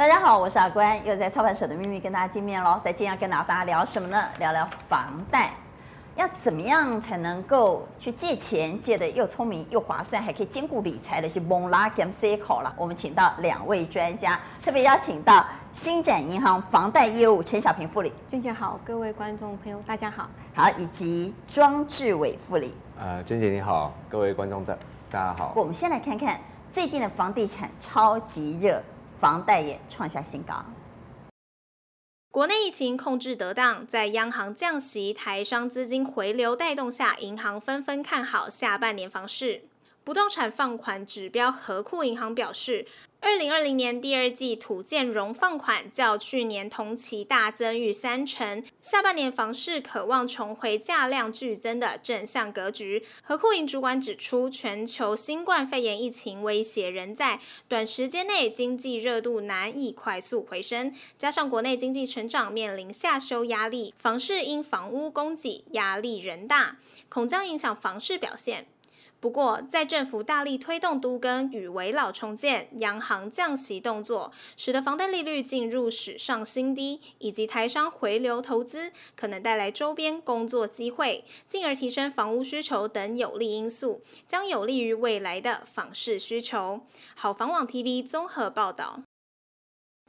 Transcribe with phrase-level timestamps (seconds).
[0.00, 2.80] 大家好，我是阿关，又在操盘手的秘密跟大家见面喽。
[2.82, 4.24] 在今天要跟大家聊什么呢？
[4.38, 5.52] 聊聊房贷，
[6.16, 12.74] 要怎么样才能够去借钱，借得又聪明又划算，还可以兼顾理财的是蒙拉 Gam C 口了。
[12.78, 18.10] 我们请到两位专家，特别邀请到新展银行房贷业务陈小平副理。
[18.26, 20.30] 娟姐好，各位观众朋友大家好。
[20.54, 22.74] 好，以及庄志伟副理。
[22.98, 24.74] 呃，娟姐你好，各位观众的
[25.10, 25.52] 大家好。
[25.54, 28.82] 我们先来看看最近的房地产超级热。
[29.20, 30.64] 房贷也创下新高。
[32.30, 39.64] 国内疫情控制得当，在央行降息、台商资金回流带动下，银行纷纷看好下半年房市。
[40.10, 42.84] 不动产放款指标和库银行表示，
[43.20, 53.04] 二零二零年第二季土建融放款较去年同期大增逾三成，下半年房市可望重回价量剧增的正向格局。
[53.22, 57.38] 和库银主管指出，全球新冠肺炎疫情威胁仍在，
[57.68, 68.66] 短时间内经济热度难以快速回升，加上国内经济成长面临下修压力，房市因房屋供给压力仍大，恐将影响房市表现。
[69.20, 86.80] 不过，在政府大力推动都更与围老重建、央行降息动作，使得房贷利率进入史上新低，以及台商回流投资，可能带来周边工作机会，进而提升房屋需求等有利因素，将有利于未来的房市需求。
[87.14, 89.02] 好房网 TV 综合报道。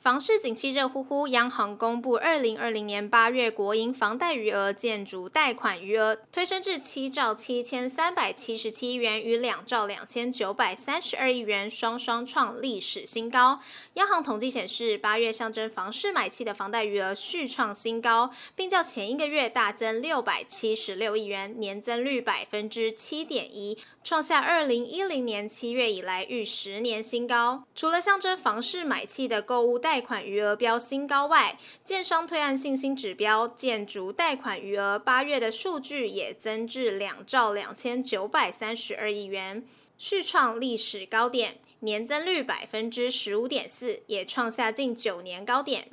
[0.02, 13.60] 房市景气热乎乎，央行公布二零二零年八月国营房贷余额、建筑贷款余额推升至七兆七千三百七十七亿元，与两兆两千九百三十二亿元双双创历史新高。
[13.94, 27.64] 央行统计显示，八月象征房市买气的房贷余额续创新高，并较前一个月大增六百七十六亿元，年增率百分之七点一，创下二零一零年七月以来逾十年新高。
[27.76, 39.66] 除了象征房市买气的购物贷款余额飙新高外，建商推案信心指标建筑贷款余额八月的数据也增至两兆两千九百三十二亿元，
[40.00, 45.90] 续创历史高点，年增率百分之十五点四，也创下近九年高点。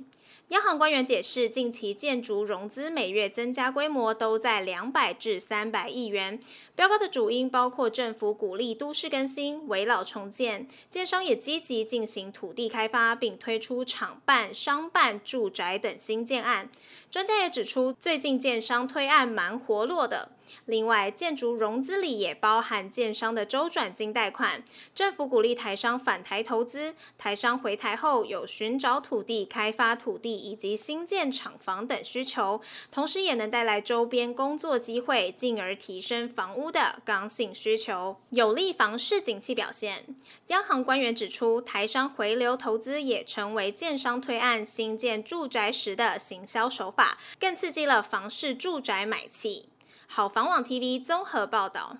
[0.49, 6.41] 央行官员解释，近期建筑融资每月增加规模都在两百至三百亿元，
[6.75, 16.71] 标高的主因包括政府鼓励都市更新、围老重建，建商也积极进行土地开发，并推出厂办、商办、住宅等新建案。
[17.11, 20.31] 专家也指出，最近建商推案蛮活络的。
[20.67, 24.63] 另外，建筑融资里也包含建商的周转金贷款。
[24.95, 32.61] 政府鼓励台商返台投资，台商回台后有寻找土地、开发土地以及新建厂房等需求，
[32.91, 40.05] 同时也能带来周边工作机会，进而提升房屋的刚性需求，有利房市景气表现。
[40.49, 49.67] 央行官员指出，台商回流投资也成为建商推案新建住宅时的行销手法，更刺激了房市住宅买气。
[50.11, 51.99] 好房网 TV 综合报道，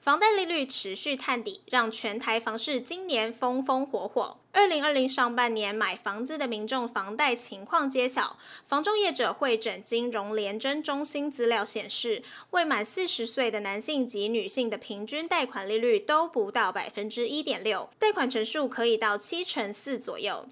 [0.00, 4.38] 房贷利率持续探底，让全台房市今年风风火火。
[4.52, 20.46] 二零二零上半年买房子的民众房贷情况揭晓，房仲业者会诊金融联征中心资料显示，未满四十岁的男性及女性的平均贷款利率都不到百分之一点六，贷款成数可以到七成四左右。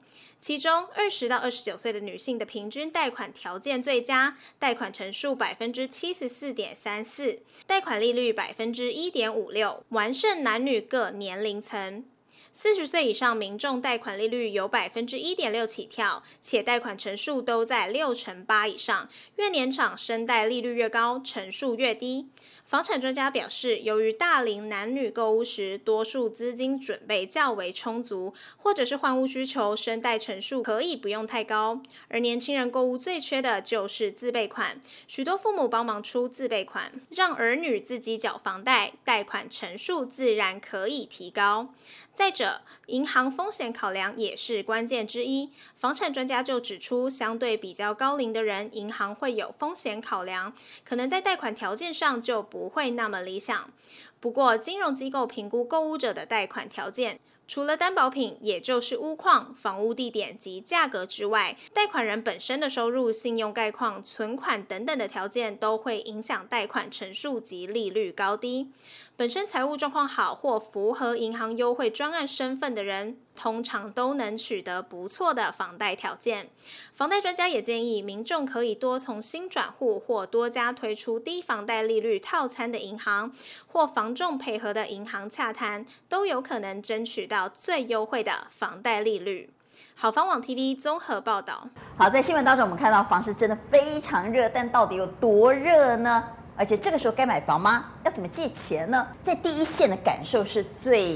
[0.46, 12.04] 其中，二十到二十九岁的女性的平均贷款条件最佳，贷款成数百分之七十四点三四，贷款利率百分之一点五六，完胜男女各年龄层。
[12.52, 19.08] 四十岁以上民众贷款利率有百分之一点六起跳，且贷款成数都在六成八以上。
[19.34, 22.28] 越年长，生贷利率越高，成数越低。
[22.66, 31.80] 房产专家表示，由于大龄男女购屋时，多数资金准备较为充足，或者是换屋需求，生贷成数可以不用太高。
[32.08, 41.68] 而年轻人购屋最缺的就是自备款，许多父母帮忙出自备款，让儿女自己缴房贷，贷款成数自然可以提高。
[42.12, 45.50] 再者，银行风险考量也是关键之一。
[45.76, 53.70] 房产专家就指出，相对比较高龄的人，银行会有风险考量，可能在贷款条件上就不会那么理想。
[54.18, 68.70] 不过，金融机构评估购物者的贷款条件，除了担保品，也就是屋况、房屋地点及价格之外，贷款人本身的收入、信用概况、存款等等的条件，都会影响贷款成数及利率高低。
[69.18, 76.50] 本身财务状况好或符合银行优惠专案身份的人，通常都能取得不错的房贷条件。
[76.92, 83.32] 房贷专家也建议民众可以多从新转户或多家推出低房贷利率套餐的银行，
[83.66, 89.48] 或房仲配合的银行洽谈，都有可能争取到最优惠的房贷利率。
[89.94, 91.66] 好房网 TV 综合报道。
[91.96, 96.22] 好，在新闻当中我们看到房市真的非常热，但到底有多热呢？
[96.56, 97.84] 而且这个时候该买房吗？
[98.04, 99.06] 要怎么借钱呢？
[99.22, 101.12] 在第一线的感受是最，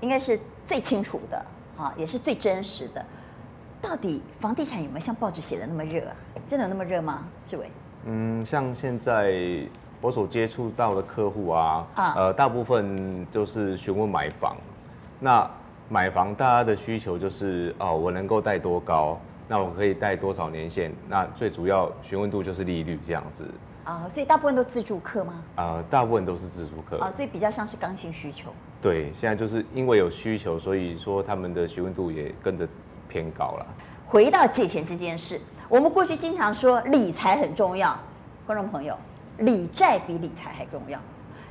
[0.00, 1.42] 应该是最清楚的
[1.76, 3.04] 啊，也是最真实的。
[3.80, 6.14] 到底房地产有没有像报纸写的那么热啊？
[6.46, 7.26] 真的有那么热吗？
[7.46, 7.70] 志伟？
[8.04, 9.32] 嗯，像现在
[10.00, 14.56] 我所接触到的客户啊，啊呃，大部分就是询问买房。
[15.18, 15.50] 那
[15.88, 19.18] 买房大家的需求就是哦，我能够贷多高？
[19.48, 20.92] 那我可以贷多少年限？
[21.08, 23.44] 那最主要询问度就是利率这样子。
[23.88, 25.42] 啊，所以大部分都自助客吗？
[25.56, 26.98] 啊、呃，大部分都是自助客。
[26.98, 28.50] 啊，所以比较像是刚性需求。
[28.82, 32.68] 对，现在就是因为有需求，所以说他们的询问度也跟着
[33.08, 33.66] 偏高了。
[34.04, 35.40] 回到借钱这件事，
[35.70, 37.98] 我们过去经常说理财很重要，
[38.46, 38.94] 观众朋友，
[39.38, 41.00] 理债比理财还重要。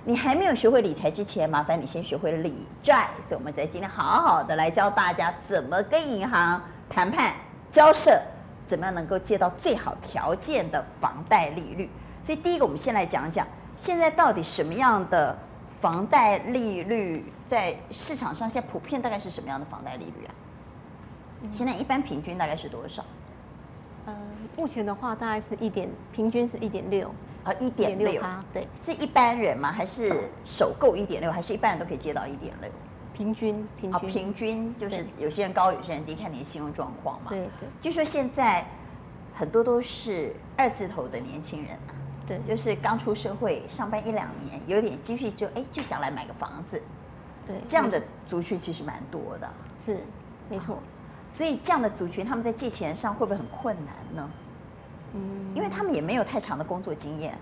[0.06, 3.10] 你还没有学会理财之前，麻烦你先学会了理债。
[3.20, 7.34] 所以我们在今天好好的来教大家怎么跟银行谈判
[7.68, 8.22] 交涉，
[8.68, 11.90] 怎么样能够借到最好条件的房贷利率。
[12.20, 15.38] 所以第一个，我们先来讲讲现在到底什么样的
[15.80, 20.32] 房贷利率在市场上现在普遍大概是什么样的房贷利率啊？
[21.52, 23.04] 现在一般平均大概是多少？
[24.06, 24.16] 呃，
[24.58, 27.14] 目前的话大概是一点，平均是一点六。
[27.44, 28.22] 啊，一点六，
[28.52, 29.72] 对，是一般人吗？
[29.72, 30.14] 还是
[30.44, 31.32] 首购一点六？
[31.32, 32.70] 还是一般人都可以借到一点六？
[33.14, 37.30] 平均，平均，啊，平均就是有些人高，有些人低，看你的信用状况嘛。
[37.30, 37.70] 对对。
[37.80, 38.68] 据说现在
[39.34, 41.96] 很多都是二字头的年轻人啊，
[42.28, 46.82] 对，就是刚出社会上班一两年，有点积蓄就哎就想来买个房子，
[47.46, 49.50] 对，这样的族群其实蛮多的。
[49.78, 49.98] 是，
[50.50, 50.78] 没错。
[51.30, 54.30] 所以这样的族群他们在借钱上会不会很困难呢？
[55.14, 57.38] 嗯，因为他们也没有太长的工作经验，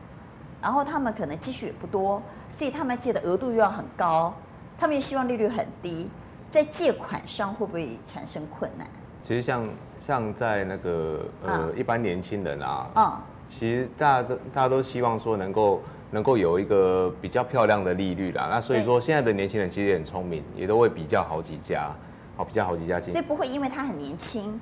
[0.62, 4.34] 然后他们可能积蓄也不多，所以他们借的额度又要很高，
[4.78, 6.10] 他们也希望利率很低，
[6.48, 8.88] 在借款上会不会产生困难？
[9.24, 9.68] 其实像
[10.06, 15.82] 像在那个呃、啊、一般年轻人啊，啊，其实大家都大家都希望说能够
[16.12, 21.92] 能够有一个比较漂亮的利率啦，那所以说现在的年轻人其实也很聪明，也都会比较好几家，
[22.36, 24.60] 好比较好几家进，所以不会因为他很年轻，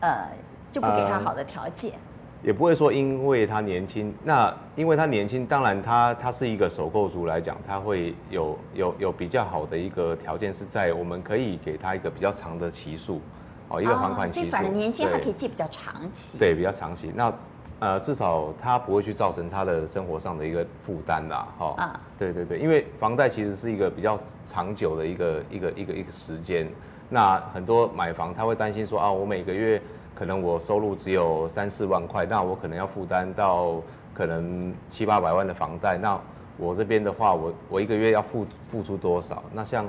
[0.00, 0.28] 呃，
[0.70, 1.92] 就不给他好的条件。
[1.92, 1.98] 呃
[2.42, 13.20] 也不会说因为他年轻，那因为他年轻，当然他他是一个首购族来讲，他会有有有比较好的一个条件，是在我们可以给他一个比较长的期数，
[13.68, 14.40] 哦，一个还款期数。
[14.40, 16.38] 所以反正年轻还可以借比较长期。
[16.38, 17.10] 对，比较长期。
[17.16, 17.32] 那
[17.80, 21.74] 呃，至少他不会去造成他的生活上的一个负担啦，哈。
[21.76, 22.00] 啊。
[22.18, 26.68] 对对对，因为房贷其实是一个比较长久的一个一个一个一个时间。
[27.08, 29.80] 那很多买房他会担心说啊，我每个月。
[30.18, 33.82] 可能我收入只有三四万块，那我可能要负担到
[34.14, 35.98] 可能七八百万的房贷。
[35.98, 36.18] 那
[36.56, 39.42] 我这边的话，我我一个月要付付出多少？
[39.52, 39.84] 那像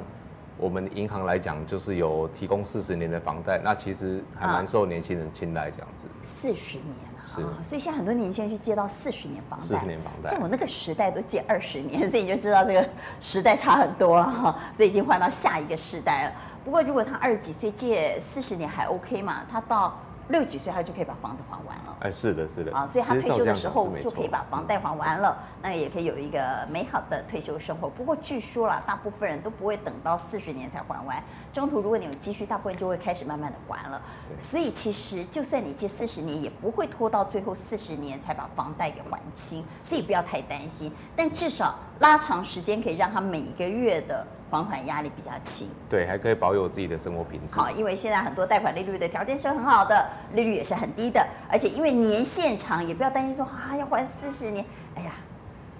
[0.58, 6.08] 我们银行来讲，就是有提供四十年的房贷，那其实还蛮受年轻人青睐这样子。
[6.24, 12.90] 四十年啊，是，所以现在很多年轻人去借到四十年房贷，四十年房贷，在我那个时代都借二十年，所以你就知道这个
[13.20, 14.60] 时代差很多了哈。
[14.74, 16.32] 所以已经换到下一个时代了。
[16.66, 19.98] 不过如果他二十几岁借四十年还 OK 嘛，他到
[20.30, 27.90] 六几岁他就可以把房子还完了，哎，是的，是的，啊，所以他退休的时候就可以把房贷还完了，那也可以有一个美好的退休生活。
[27.90, 34.02] 不过据说啦，大部分人都不会等到四十年才还完，中途如果你有积蓄，大部分就会开始慢慢的还了。
[34.38, 40.92] 所以其实就算你借四十年，也不会拖到最后四十年才把房贷给还清，所以不要太担心。
[41.16, 44.26] 但至少拉长时间，可以让他每一个月的。
[44.50, 47.54] 还款压力比较轻，对，还可以保有自己的生活品质。
[47.54, 54.64] 好，因为现在很多贷款利率的条件是很好的，利率也是很低的，而且因为年限长，也不要担心说啊要还四十年。
[54.96, 55.12] 哎呀，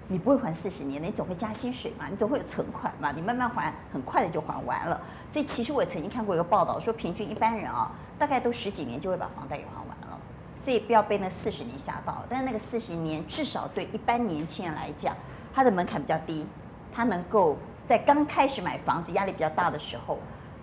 [0.06, 5.00] 你不会还四十年，你总会加薪水嘛，你总会有存款嘛，你慢慢还，很快的就还完了。
[5.26, 10.20] 所以其实我曾经看过一个报道，说平均一般人啊，大概都十几年就会把房贷给还完了。
[10.54, 15.16] 所以不要被那四十年吓到，但是那个四十年至少对一般年轻人来讲，
[15.58, 16.46] 他的门槛比较低，
[16.92, 17.56] 他能够。
[17.84, 20.18] 在刚开始买房子压力比较大的时候，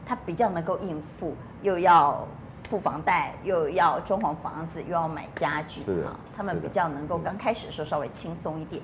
[0.05, 2.25] 他比较能够应付，又要
[2.69, 8.81] 付房贷，又要装潢房子，又要买家具啊，他们比较能够刚开始的时候稍微轻松一点。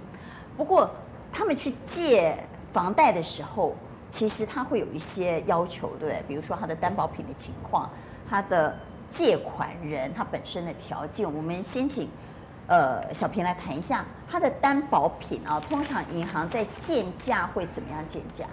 [0.58, 0.89] 不过
[1.32, 2.36] 他们去借
[2.74, 3.74] 房贷的时候，
[4.10, 6.24] 其实他会有一些要求，对不对？
[6.27, 7.88] 比如说他的担保品的情况，
[8.27, 8.75] 他的
[9.08, 12.10] 借款人他本身的条件，我们先请。
[12.72, 18.46] 呃，小平来谈一下它的担保品啊，通常银行在建价会怎么样建价？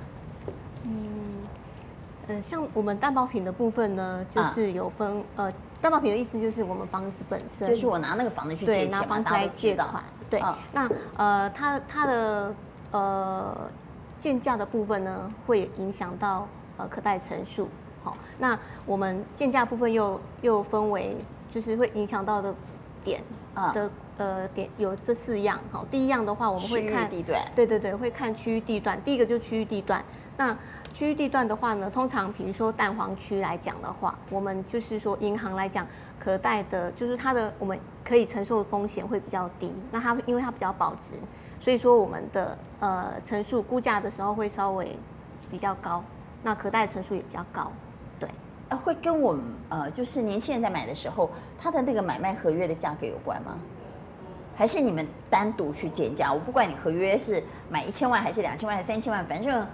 [2.43, 10.41] 像我们担保品的部分呢，就是有分、啊、呃，担保品的意思就是我们房子本身，就是我拿那个房子去借钱，拿房子来借款，对。
[10.41, 12.55] 啊、那呃，它它的
[12.91, 13.71] 呃
[14.19, 17.69] 建价的部分呢，会影响到呃可贷成数。
[18.03, 21.17] 好，那我们建价部分又又分为，
[21.49, 22.53] 就是会影响到的
[23.05, 23.23] 点
[23.75, 23.91] 的。
[24.19, 29.01] 呃，点有这四样，好，第一样的话，我们会看地段，对对对，会看区域地段。
[29.05, 30.05] 第一个就是区域地段，
[30.37, 30.53] 那
[30.93, 35.87] 区域地段的话呢，通常比如说蛋黄区来讲的话，我们就是说银行来讲，
[36.19, 39.73] 可贷的，就是它的我们可以承受的风险会比较低。
[39.93, 41.15] 那它因为它比较保值，
[41.61, 44.99] 所以说我们的呃乘数估价的时候会稍微
[45.49, 46.03] 比较高，
[46.43, 47.88] 那可贷的成数也比较高，对。
[48.69, 53.59] 呃，会跟我们呃，就是年轻人在买的时候，他的那个买卖合约的价格有关吗？
[54.55, 56.33] 还是你们单独去减价？
[56.33, 59.67] 我不管你合约是买一千万还是两千万还是三千万，反正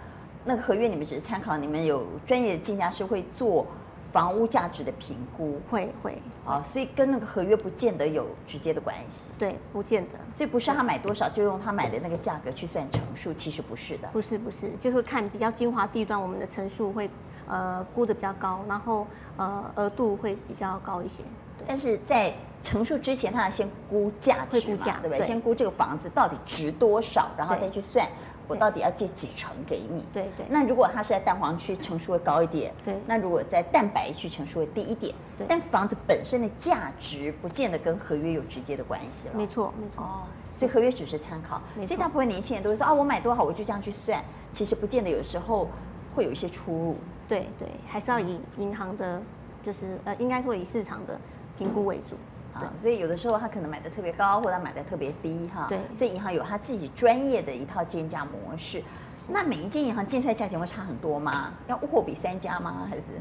[0.45, 1.57] 那个合约你们只是参考。
[1.57, 3.67] 你们有专业的竞价师会做
[4.15, 6.17] 房屋价值的评估，会会
[6.47, 9.31] 啊，所以跟那个合约不见得有直接的关系。
[9.37, 10.11] 对，不见得。
[10.31, 14.07] 所以不是他买多少就用他买的那个价格去算成数，其实不是的。
[14.13, 17.11] 不是不是，就是看比较精华地段，我们的成数会
[17.49, 19.05] 呃估的比较高，然后
[19.37, 21.25] 呃额度会比较高一些。
[21.59, 25.27] 对，但是在成数之前，他要先估价值，会估价，对不对？
[25.27, 28.09] 先估这个房子到底值多少，然后再去算
[28.47, 30.05] 我到底要借几成给你。
[30.13, 30.47] 对对。
[30.49, 32.73] 那如果它是在蛋黄区，成数会高一点。
[32.83, 33.01] 对。
[33.07, 35.15] 那如果在蛋白区，成数会低一点。
[35.37, 35.47] 对。
[35.49, 39.35] 但房子本身的价值不见得跟合约有直接的关系了。
[39.35, 40.03] 没错，没错。
[40.03, 41.61] 哦，所以合约只是参考。
[41.77, 45.69] 所以大部分年轻人都会说啊，我买多少我就这样去算，其实不见得，有时候
[46.15, 46.97] 会有一些出入。
[47.27, 49.23] 对对，还是要以银行的，
[49.63, 51.19] 就是呃，应该说以市场的
[51.57, 52.17] 评估为主。
[52.55, 55.67] 啊，所以有的时候他可能买的特别高，或者他买的特别低，哈。
[55.69, 55.81] 对。
[55.95, 58.83] 所以银行有他自己专业的一套建价模式。
[59.29, 61.53] 那每一间银行建出来价钱会差很多吗？
[61.67, 62.87] 要货比三家吗？
[62.89, 63.13] 还是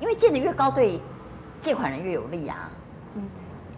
[0.00, 1.00] 因为建的越高，对
[1.60, 2.70] 借款人越有利啊？
[3.14, 3.28] 嗯，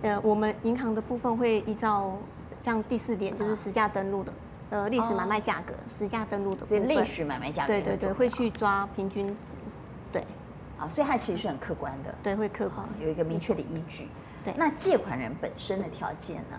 [0.03, 2.17] 呃，我们银行的部分会依照
[2.57, 4.33] 像第四点，就是实价登录的，
[4.71, 6.87] 呃，历史买卖价格，实价登录的部分。
[6.87, 7.69] 所以历史买卖价格。
[7.69, 9.55] 对对对，会去抓平均值。
[10.13, 10.25] 对。
[10.79, 12.15] 啊，所以它其实是很客观的。
[12.23, 14.09] 对，会客观，有一个明确的依据。
[14.43, 16.59] 对，那借款人本身的条件呢？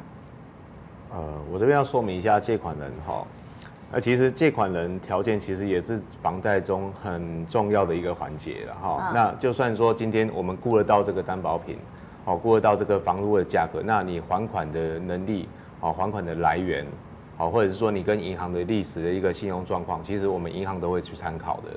[1.13, 3.25] 呃，我这边要说明一下借款人哈，
[3.91, 9.07] 那其实借款人条件其实也是房贷中很重要的一个环节了哈。
[9.09, 11.77] 嗯、那就算说今天我们估得到这个担保品，
[12.23, 16.85] 好估得到这个房屋的价格，那你还款的能力，好还款的来源，
[17.35, 21.71] 好或者是说你跟银行的历史的一个信用状况，其实我们银行都会去参考的。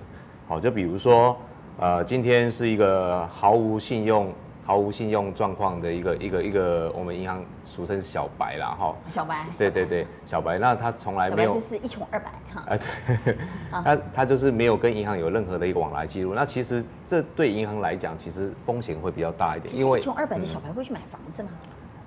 [0.47, 1.37] 好，就比如说，
[1.79, 4.33] 呃，今天是一个毫无信用。
[4.67, 8.95] 毫无信用状况的一个一个一个，我们银行俗称小白啦，哈。
[9.11, 9.45] 小白。
[9.59, 11.53] 对对对，小白，那他从来没有。
[11.53, 12.65] 就是一穷二白哈。
[12.67, 12.77] 啊，
[13.25, 13.37] 对。
[13.71, 16.33] 他他就是没有跟银行有任何的一个往来记录。
[16.35, 21.51] 那其实这对银行来讲，其实风险会比较大一点，因为一穷二白的小白会去买房子吗？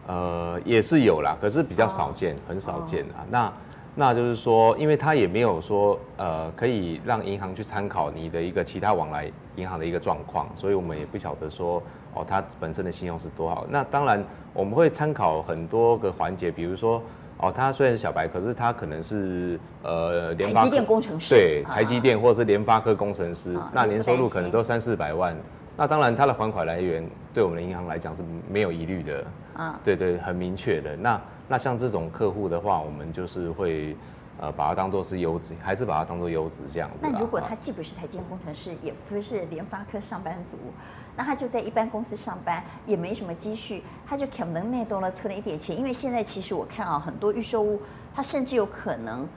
[0.08, 3.22] 呃，也是有啦，可是比较少见，很少见啊。
[3.30, 3.54] 那
[3.94, 11.84] 那就是说，因为他也没有说呃，可以让银行去参考你的一个其他往来银行的一个状况，所以我们也不晓得说。
[12.18, 13.66] 哦，他本身的信用是多好？
[13.70, 17.02] 那当然，我们会参考很多个环节，比如说，
[17.38, 25.36] 哦，他虽然是小白，可是他可能是呃，联发科台积电工程师，对，台积电或者是联发科工程师，啊、那年收入可能都三四百万。
[25.76, 30.96] 那当然，他的还款来源对我们的银行来讲是没有疑虑的，啊，对对，很明确的。
[30.96, 33.96] 那那像这种客户的话，我们就是会
[34.40, 36.98] 呃把它当做是优质，还是把它当做优质这样子。
[37.00, 40.58] 那如果他既不是台积电工程师，也不是联发科上班族？
[41.18, 45.76] 那他就在一般公司上班，也没什么积蓄，他就可能内多了存了一点钱。
[45.76, 47.82] 因为现在其实我看啊，很多预售屋，
[48.14, 49.28] 他甚至有可能，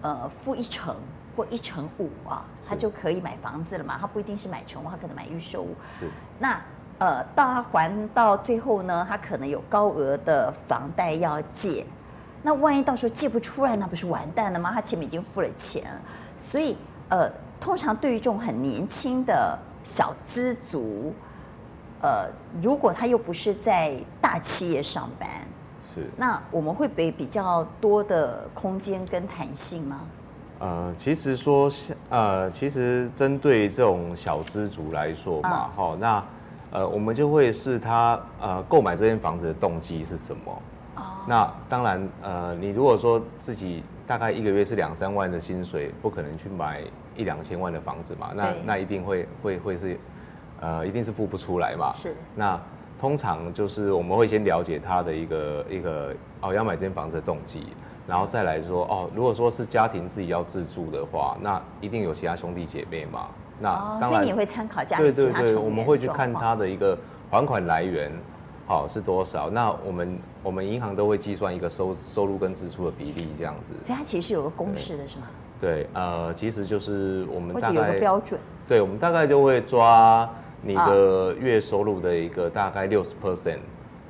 [0.00, 0.94] 呃，付一成
[1.36, 3.98] 或一成五啊，他就可以买房子了嘛。
[4.00, 5.74] 他不一定是买成屋，他可能买预售屋。
[5.98, 6.08] 是。
[6.38, 6.56] 那
[6.98, 11.84] 呃，到他还到最后呢，他可能有高额的房贷要借。
[12.44, 14.70] 那万一到时候借不出来，那不是完蛋了吗？
[14.72, 15.84] 他前面已经付了钱，
[16.38, 16.76] 所以
[17.08, 19.58] 呃，通常对于这种很年轻的。
[19.84, 21.12] 小资族，
[22.00, 22.26] 呃，
[22.62, 25.28] 如果他又不是在大企业上班，
[25.94, 30.00] 是，那我们会给比较多的空间跟弹性吗？
[30.58, 31.70] 呃，其实说，
[32.08, 36.24] 呃，其实针对这种小资族来说嘛，哈、啊，那
[36.70, 40.62] 呃，我们就会是他呃购买这间房子的动机是什么？
[40.96, 46.82] 哦，那当然，呃，你如果说自己大概一个月是两三万的薪水，不可能去买。
[47.16, 49.98] 一两千万的房子嘛，那那一定会会会是，
[50.60, 51.92] 呃，一定是付不出来嘛。
[51.92, 52.14] 是。
[52.34, 52.60] 那
[52.98, 57.66] 通常就是我们会先了解他的一个一个哦要买这间房子的动机，
[58.06, 63.28] 然后再来说哦，如果说是家庭自己要自住的话，那一定有其他兄弟姐妹嘛。
[63.60, 65.12] 那当然，哦，所以你会参考家庭。
[65.12, 66.98] 对对对，我们会去看他的一个
[67.30, 68.10] 还款来源，
[68.66, 69.50] 好是多少。
[69.50, 73.74] 那我们我们银行都会计算一个收收入跟支出的比例这样子。
[73.82, 75.26] 所以它其实是有个公式的是吗？
[75.64, 80.28] 对，呃，其实就是我们大概有个标准，对，我们大概就会抓
[80.60, 83.60] 你的月收入的一个大概六十 percent，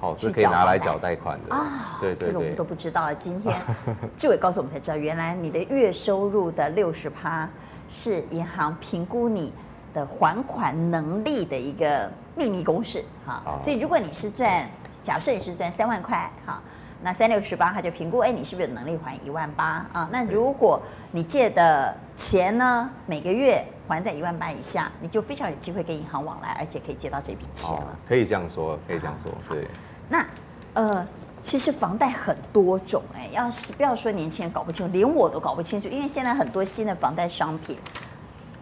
[0.00, 1.96] 好是可以拿来缴贷款的啊。
[2.00, 3.14] 对对对，这个我们都不知道。
[3.14, 3.54] 今天
[4.18, 7.48] 志伟告诉我们才知道，原来你的月收入的六十趴
[7.88, 9.52] 是银行评估你
[9.94, 13.56] 的还款能力的一个秘密公式哈。
[13.60, 14.68] 所以如果你是赚，
[15.00, 16.60] 假设你是赚三万块哈。
[17.04, 20.08] 那三六十八，他就评估，哎，你是不是有能力还一万八啊？
[20.10, 20.80] 那如果
[21.12, 27.98] 你借的钱呢，每个月还在一万八以下，你就非常有机会跟银行往来，而且可以借到这笔钱了。
[28.08, 29.68] 可以这样说，可以这样说，对。
[30.08, 30.26] 那
[30.72, 31.06] 呃，
[31.42, 37.78] 其实房贷很多种，哎，要是不要说年轻人搞不清楚，连我都搞不清楚，因为现在很多新的房贷商品，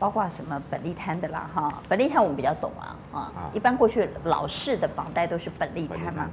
[0.00, 6.28] 包括什么本利摊的啦，哈，本利摊我们比较懂啊，啊，一般过去老式的房贷都是本利摊嘛。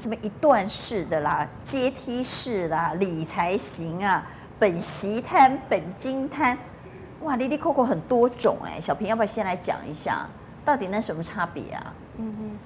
[0.00, 4.26] 什么一段式的啦，阶梯式啦，理财型啊，
[4.58, 6.56] 本息摊、本金摊，
[7.20, 8.80] 哇，滴滴扣扣很多种哎。
[8.80, 10.26] 小平要不要先来讲一下，
[10.64, 11.94] 到底那什么差别啊？
[12.18, 12.58] 嗯哼，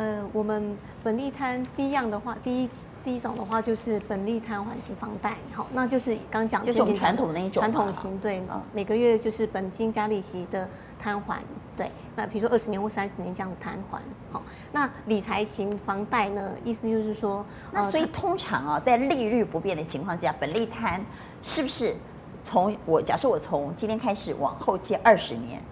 [0.00, 2.70] 呃，我们本利摊第一样的话，第一
[3.04, 10.66] 第一种的话就是本利摊还息房贷，好，那就是刚讲就是我们传统那一种传统型，对，哦、每个月就是本金加利息的
[10.98, 11.42] 摊还。
[11.76, 14.00] 对，那比如说二十年或三十年这样摊还，
[14.32, 14.42] 好，
[14.72, 16.52] 那理财型房贷呢？
[16.64, 21.04] 意思就是说，那所以通常啊，在利率不变的情况之下，本利摊
[21.42, 21.94] 是不是
[22.42, 25.62] 从我假设我从今天开始往后借二十年，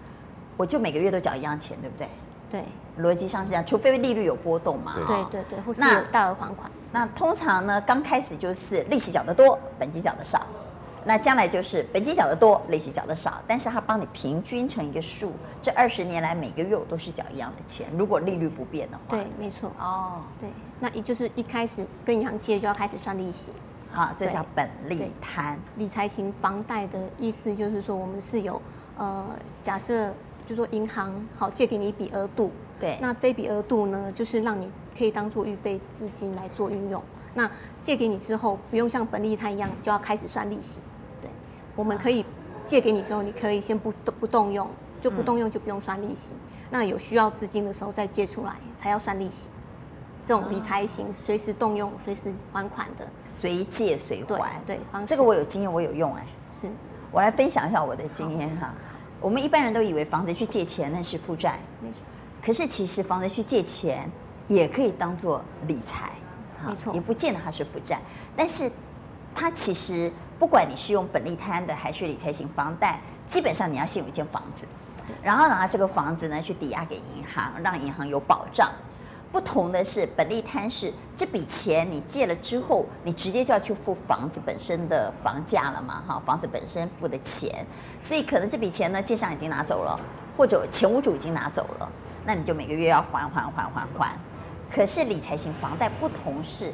[0.55, 2.07] 我就每个月都缴一样钱，对不对？
[2.51, 2.65] 对，
[2.99, 4.93] 逻辑上是这样，除非利率有波动嘛。
[4.95, 6.69] 对对对，或是有大额还款。
[6.91, 10.45] 那通常呢，刚开始就是利息缴得多，本金缴得少。
[11.05, 19.03] 那将来就是本金缴的多，利息缴的少，但是他帮你平均成一个数，这二十年来每个月我都是缴一样的钱，如果利率不变的话。
[19.07, 19.71] 对，没错。
[19.79, 23.51] 哦，对，那也就是一开始跟银行借就要开始算利息。
[23.91, 25.57] 好，这叫本利摊。
[25.77, 28.61] 理财型房贷的意思就是说，我们是有
[28.97, 29.25] 呃，
[29.57, 30.13] 假设
[30.45, 37.01] 就说银行好借给你一笔额度，对，那这笔额度呢，就是让你可以当做预备资金来做运用。
[37.35, 40.79] 那借给你之后，不用像本利摊一样就要开始算利息。
[41.21, 41.29] 对，
[41.75, 42.25] 我们可以
[42.65, 44.67] 借给你之后，你可以先不动不动用，
[44.99, 46.31] 就不动用就不用算利息。
[46.33, 49.49] 嗯、那有需要资金的时候再借出来才要算利息。
[50.25, 54.61] 这种理财型，随时动用、随时还款的，随借随还。
[54.65, 56.25] 对，对这个我有经验，我有用哎。
[56.49, 56.69] 是，
[57.11, 58.73] 我来分享一下我的经验哈。
[59.21, 61.97] 我们一般人都以为房子去借钱那是负债，没错。
[62.43, 64.09] 可是其实房子去借钱
[64.47, 66.11] 也可以当做理财。
[66.67, 67.99] 没错，也不见得它是负债，
[68.35, 68.69] 但是
[69.33, 74.67] 它其实不管你是用本利摊的还是理财型房贷，基本上你要先有一间房子，
[75.23, 78.69] 然后拿这个房子呢去抵押给银行，让银行有保障。
[79.31, 87.65] 不同的是，本利摊是这笔钱你借了之后，你直接就要去付房子本身的房价了嘛，哈，房子本身付的钱，
[88.01, 89.97] 所以可能这笔钱呢，借上已经拿走了，
[90.35, 91.89] 或者前屋主已经拿走了，
[92.29, 94.15] 那你就每个月要还还还还还。
[94.71, 96.71] 可是理财型房贷不同是，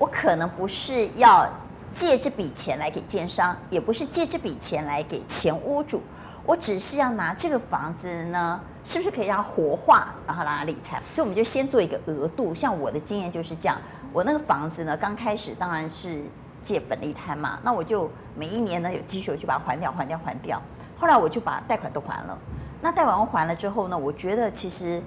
[0.00, 1.48] 我可能不是要
[1.88, 6.02] 借这笔钱来给建商，也不是借这笔钱来给前屋主，
[6.44, 11.00] 我只是要拿这个房子呢，是不是可以让它活化，然后让它理财？
[11.08, 12.52] 所以我们就先做一个额度。
[12.52, 13.80] 像我的经验就是这样，
[14.12, 16.24] 我那个房子呢，刚开始当然是
[16.64, 20.60] 借本利摊嘛，那我就每一年呢有积蓄，我就把它还掉，还掉，还掉。
[20.98, 22.36] 后来我就把贷款都还了。
[22.80, 25.02] 那贷完还了之后呢，我觉得其实。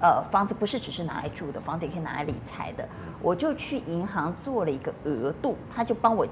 [0.00, 2.86] 呃，房子不是只是拿来住的，房子也可以拿来理财的。
[3.22, 6.26] 我就去银行做了一个额度，他就帮我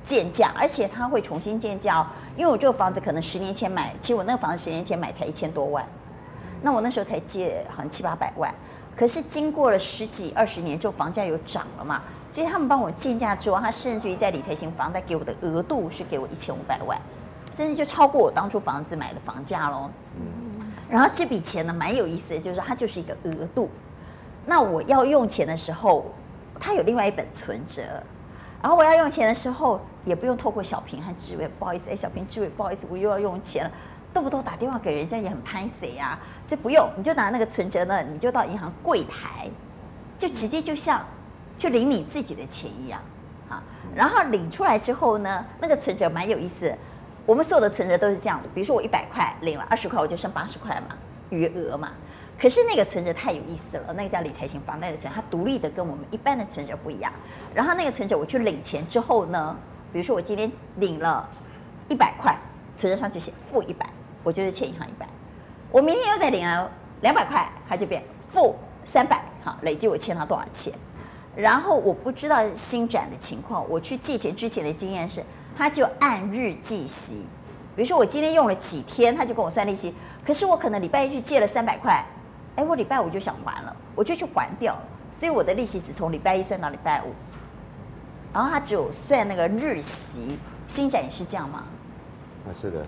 [0.00, 2.06] 建价，而且他会重新建价哦。
[2.36, 5.84] 因为我这个房子可能十年前买，其实我那个房子十年前买才一千多万，
[6.62, 8.54] 那我那时候才借好像七八百万。
[8.94, 16.96] 可是经过了十几二十年之后，房价又涨了嘛，所以他们帮我建价之后，他甚至于在理财型房贷给我的额度是给我一千五百万，
[17.50, 19.90] 甚至就超过我当初房子买的房价喽。
[20.16, 20.72] 嗯。
[20.88, 23.70] 然后这笔钱呢，蛮有意思的，就是它就是一个额度。
[24.46, 26.06] 那我要用钱的时候，
[26.58, 27.82] 它有另外一本存折。
[28.60, 33.70] 然后我要用钱的时候，也不用透过小平和志伟，不好意思，哎，小平志伟，不好意思，我又要用钱了，
[34.12, 39.48] 动不动打电话给人家也很拍谁呀，所以不用，你就拿那个存折呢，你就到银行柜台，
[40.18, 41.02] 就直接就像
[41.56, 43.00] 去领你自己的钱一样
[43.48, 43.62] 啊。
[43.94, 46.74] 然后领出来之后呢，那个存折蛮有意思。
[47.30, 50.96] 我们所有的存折都是这样的，比如说我一百块领了二十块，我就剩八十块嘛，
[51.28, 51.92] 余额嘛。
[52.36, 57.12] 可是那个存折太有意思了，那个叫理财型房贷的存，它独立的跟我们一般的存折不一样。
[57.54, 59.56] 然后那个存折我去领钱之后呢，
[59.92, 61.24] 比如说我今天领了
[61.88, 62.36] 一百块，
[62.74, 63.88] 存折上去写负一百，
[64.24, 65.08] 我就是欠银行一百。
[65.70, 66.68] 我明天又再领了
[67.02, 70.74] 两百块，它就变负三百，好，累计我欠他多少钱？
[71.36, 75.22] 然后我不知道新转的情况，我去借钱之前的经验是。
[75.56, 77.26] 他就按日计息，
[77.76, 79.94] 比如说我今天用了几天，他就跟我算利息。
[80.24, 82.04] 可是我可能礼拜一去借了三百块，
[82.56, 87.12] 哎，我礼拜五就想还了，我就去还掉了，所以我的利息只从礼拜一算到礼拜五，
[88.32, 91.64] 然后他只有算那个日息，新展也是这样吗？
[92.46, 92.84] 啊，是的，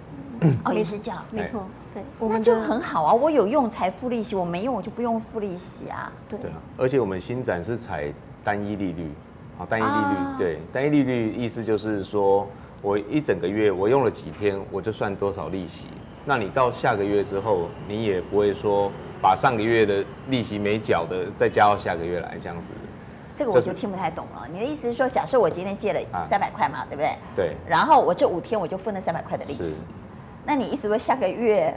[0.65, 8.13] 哦，也是这样，没错，对，那就很好啊，我有用才付利息，我没用我就不用付利息啊，对，对啊，而且我们新展是采
[8.45, 9.11] 单一利率，
[9.63, 12.49] 啊，单一利率，啊、对，单一利率意思就是说
[12.81, 15.87] 我一整个月我用了几天，我就算多少利息。
[16.25, 22.71] 那你到下个月之后，你也不会说把上个月的利息没缴的再加到下个月来这样子。
[23.37, 24.47] 这个我就听不太懂了。
[24.53, 27.17] 你的意思是说，假设我今天借了三百块嘛，啊、对不对？
[27.35, 27.57] 对。
[27.69, 29.87] 然后我这五天我就付那三百块的利息。
[30.45, 31.75] 那你意思说下个月？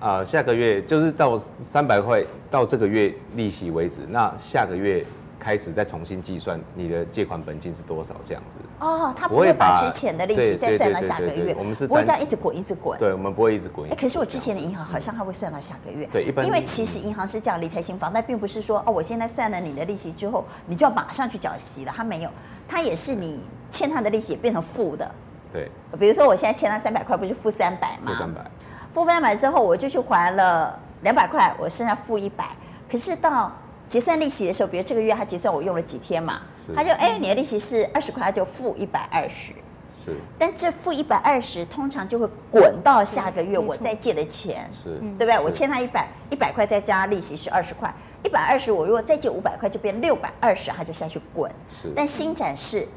[0.00, 4.00] 啊，下个月就是到三百块到这个月利息为止。
[4.08, 5.04] 那下个月。
[5.46, 13.88] 开始再重新计算你的借款本金是多少，这样子哦，他不会把之前的利息再算到下个月，我们是不会这样一直滚一直滚，对，我们不会一直滚。
[13.88, 22.30] 哎，可是我之前的银行好像他会算到下个月，对，一般因为其实银行是这样，理财型房贷并不是说哦，我现在算了你的利息之后，你就要马上去缴息了，他没有，
[22.66, 25.08] 他也是你欠他的利息也变成负的，
[25.52, 28.10] 对，比如说我现在欠他三百块，不是负三百吗？
[28.10, 28.50] 负三百，
[28.92, 32.48] 负三百之后我就去还了两百块，我剩下负一百，
[32.90, 33.52] 可是到。
[33.86, 36.42] 结算利息的时候，比如这个月他结算我用了几天嘛，
[36.74, 39.52] 他就哎，你的利息是二十块，他就付一百二十。
[40.04, 40.16] 是。
[40.38, 45.38] 但这付一百二十通常就会滚到下个月我再借的钱，是，对不对？
[45.38, 47.92] 我欠他一百一百块，再加利息是二十块，
[48.24, 51.50] 一百二十我如果再借五百块，就变六百二十，他就下去滚。
[51.68, 51.92] 是。
[51.94, 52.88] 但新展示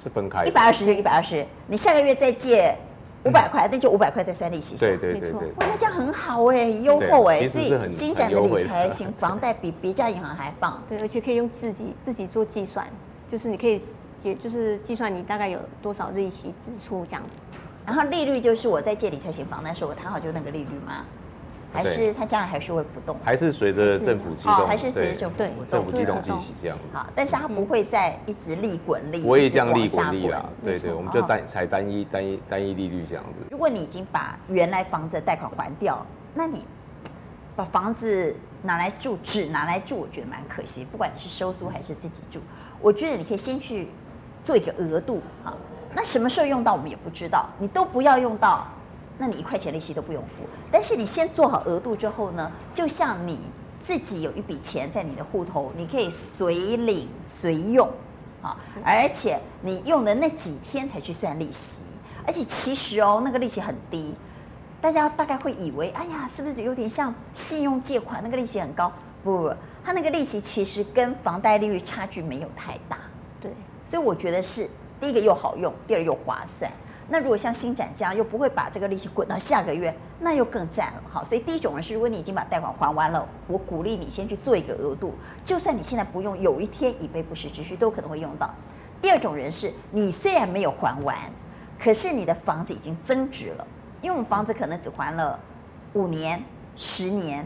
[0.00, 2.76] 是分开，一百二十就一百二十，你下个月再借。
[3.24, 4.76] 五百块，那就五百块再算利息。
[4.76, 10.82] 对对对对，哇，那这样很好哎，优厚哎，所以新展的理财型房贷比别家银行还棒。
[10.88, 12.86] 对，而且可以用自己自己做计算，
[13.28, 13.82] 就是你可以
[14.18, 17.58] 结，就是计算你大概有多少利息支出这样子。
[17.86, 21.04] 然后利率就是我在借理财型房贷时候，我谈好就那个利率吗？
[21.72, 23.16] 还是它将来还是会浮动？
[23.24, 24.66] 还是随着政府机动？
[24.66, 25.68] 还是随着政府浮动？
[25.68, 26.76] 政府机动计息这样。
[26.92, 30.44] 好，但是它不会再一直利滚利，不会这样利滚利啦。
[30.64, 33.46] 对对，我们就单采单一单一单一利率这样子。
[33.50, 36.04] 如果你已经把原来房子的贷款还掉，
[36.34, 36.64] 那你
[37.54, 40.84] 把房子拿来住，只拿来住，我觉得蛮可惜。
[40.84, 42.40] 不管你是收租还是自己住，
[42.80, 43.88] 我觉得你可以先去
[44.42, 45.54] 做一个额度啊。
[45.94, 48.66] 那什么时候用到我们也不知道，你都不要用到。
[49.22, 53.38] 那你一块钱利息都不用付，但是你先做好额度之后呢，就像你
[53.78, 57.86] 自己有一笔钱在你的户头，你可以随领随用，
[58.40, 61.84] 啊，而且你用的那几天才去算利息，
[62.26, 64.14] 而且其实哦，那个利息很低，
[64.80, 68.90] 大家大概会以为，哎呀，是不是有点像信用借款那个利息很高？
[69.22, 69.54] 不不不，
[69.84, 72.96] 它那个利息其实跟房贷利率差距没有太大，
[73.38, 73.52] 对，
[73.84, 74.66] 所以我觉得是
[74.98, 76.72] 第一个又好用，第二又划算。
[77.12, 81.02] 那如果像新展这样，又不会把这个利息滚到下个月，那又更赞了。
[81.10, 85.12] 好，所以第一种人是，如果你已经把贷款还完了，我鼓励你先去做一个额度，
[85.44, 88.48] 就算你现在不用，有一天以备不时之需，都可能会用到。
[89.02, 91.16] 第二种人是，你虽然没有还完，
[91.80, 93.66] 可是你的房子已经增值了，
[94.00, 95.36] 因为我们房子可能只还了
[95.94, 96.40] 五年、
[96.76, 97.44] 十年，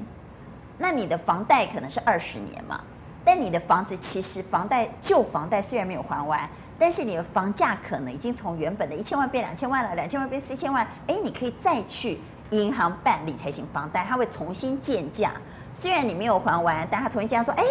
[0.76, 2.82] 那你的房贷可能是二十年嘛，
[3.24, 6.46] 但你的房子其实房贷旧房贷虽然没有还完。
[6.78, 12.18] 但是你的房价可能已经从原本的一千万变两千万了，两千万变四千万，哎，你可以再去
[12.50, 15.32] 银行办理财型房贷，它会重新建价。
[15.72, 17.64] 虽然你没有还完，但它重新建价说，哎，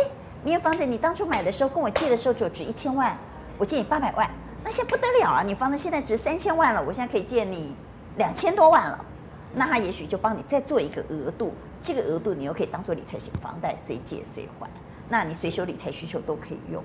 [0.43, 3.15] 你的房子你当初买的时候跟我借的时候就值一千万，
[3.57, 4.29] 我借你八百万，
[4.63, 5.43] 那现在不得了啊！
[5.43, 7.75] 你房子现在值三千万了，我现在可以借你
[8.17, 9.05] 两千多万了，
[9.53, 14.69] 那他也许就帮你再做一个额度，这个额度你又可以当做理财型房贷，随借随还，
[15.09, 16.83] 那你随时有理财需求都可以用。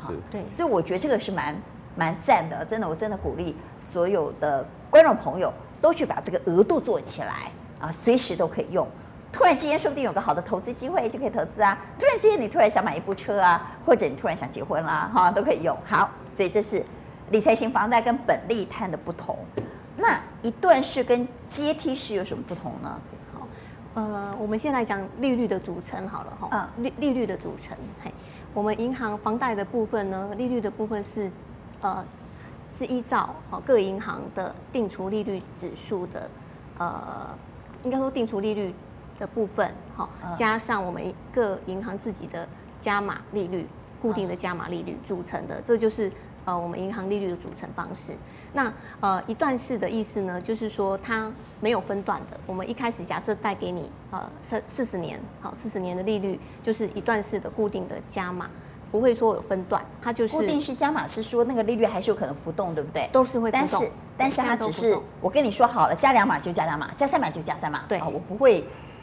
[0.00, 1.56] 是对，所以我觉得这个是蛮
[1.96, 8.86] 蛮赞的，真的，我真的鼓励所有的观众朋友都去把这个额度做起来啊，随时都可以用。
[9.32, 11.76] 突然之间，说不定有个好的投资机会就可以投资啊。
[11.98, 15.76] 突然之间，你突然想买一部车啊，或者你突然想结婚啦，哈，都可以用。
[15.84, 16.84] 好，所以这是
[17.30, 19.36] 理财型房贷跟本利摊的不同。
[19.96, 22.96] 那一段式跟阶梯式有什么不同呢？
[23.94, 26.48] 好，呃，我们先来讲利率的组成好了哈。
[26.50, 28.12] 嗯，利利率的组成，嘿。
[28.52, 31.30] 我们银行房贷的部分呢，利率的部分是，
[31.80, 32.04] 呃，
[32.68, 36.28] 是依照好各银行的定储利率指数的，
[36.78, 37.32] 呃，
[37.84, 38.74] 应该说定储利率
[39.18, 43.66] 的部分，好，加上我们各银行自己的加码利率，
[44.02, 46.10] 固定的加码利率组成的，这就是。
[46.44, 48.12] 呃，我们银行利率的组成方式，
[48.52, 52.38] 那呃一段式的意思呢，就是说它没有分段的。
[52.46, 58.50] 我们一开始假设贷给你呃四四十年，好四十年的利率就是一段式的固定的加码，
[58.90, 63.08] 不会说有分段，它就是固定式加码是说那个利率还是有可能浮动，对不对？
[63.10, 68.62] 都是会浮动，但是但是它只是我跟你说好了，加两码就加两码，加三码就加三码，对，我不会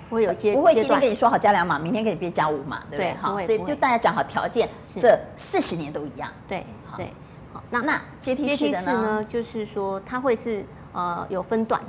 [0.10, 3.14] 不会有阶不会今天跟你说好加两码，明天给你变加五码，对不对？
[3.20, 6.32] 好，所以就大家讲好条件，这四十年都一样。
[6.48, 6.64] 对，
[6.96, 7.06] 对。
[7.08, 7.10] 好，
[7.72, 9.24] 那那阶梯式的呢？
[9.24, 11.82] 就是说它会是呃有分段，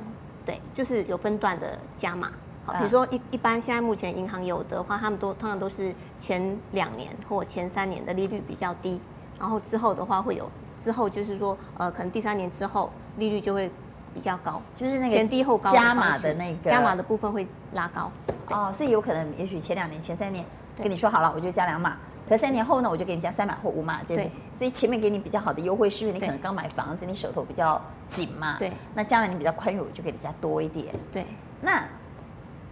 [0.47, 2.31] 对，就是有分段的加码。
[2.65, 9.01] 好，比如说一一般现在目前银行有的话，他们都通常都是前两年或前三年的利率比较低，
[9.39, 10.49] 然后之后的话会有
[10.83, 13.69] 之后就是说呃可能第三年之后利率就会
[14.15, 18.11] 比较高，就是那个前低后高加码的那个加码的部分会拉高。
[18.51, 20.45] 哦，所以有可能也许前两年前三年
[20.77, 21.97] 跟你说好了，我就加两码，
[22.29, 24.31] 可三年后呢我就给你加三码或五码，对。
[24.57, 28.57] 所以前面给你比较好的优惠，是因为你可能刚买房子，你手头比较紧嘛。
[28.59, 28.73] 对。
[28.95, 30.95] 那将来你比较宽裕，我就给你加多一点。
[31.11, 31.27] 对。
[31.61, 31.83] 那。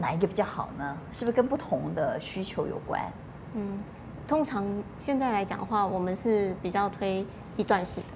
[0.03, 0.97] 哪一个比较好呢？
[1.13, 2.99] 是不是跟不同的需求有关？
[3.53, 3.79] 嗯，
[4.27, 4.65] 通常
[4.99, 8.07] 现在来讲的话，我们是比较推一段式的，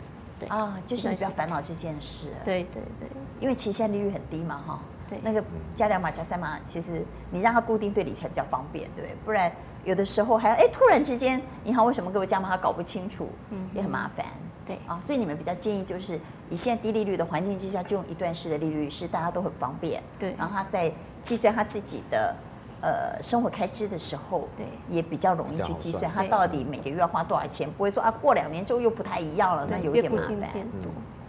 [0.40, 2.28] 对啊，就是你比较烦恼这件事。
[2.42, 4.80] 对对对，因为其实现在利率很低嘛，哈。
[5.06, 5.18] 对。
[5.22, 5.44] 那个
[5.74, 9.16] 加两码加三码，其实你让它固定对理财比较方便，对不对？
[9.22, 9.52] 不然
[9.84, 14.26] 有的时候还要哎，突然之间银行为什么给我加码，他搞不清楚，嗯，也很麻烦。
[14.66, 16.18] 对啊，所以你们比较建议就是
[16.48, 20.02] 以现在低利率的环境之下，就用一段式的利率，是大家都很方便。
[20.18, 20.34] 对。
[20.38, 20.90] 然后他在
[21.22, 22.34] 计算他自己的
[22.80, 30.38] 呃生活开支的时候，对，也比较容易去计算他到底每个月要花多少钱，不会说啊过两年之后又不太一样了，那有一点麻烦。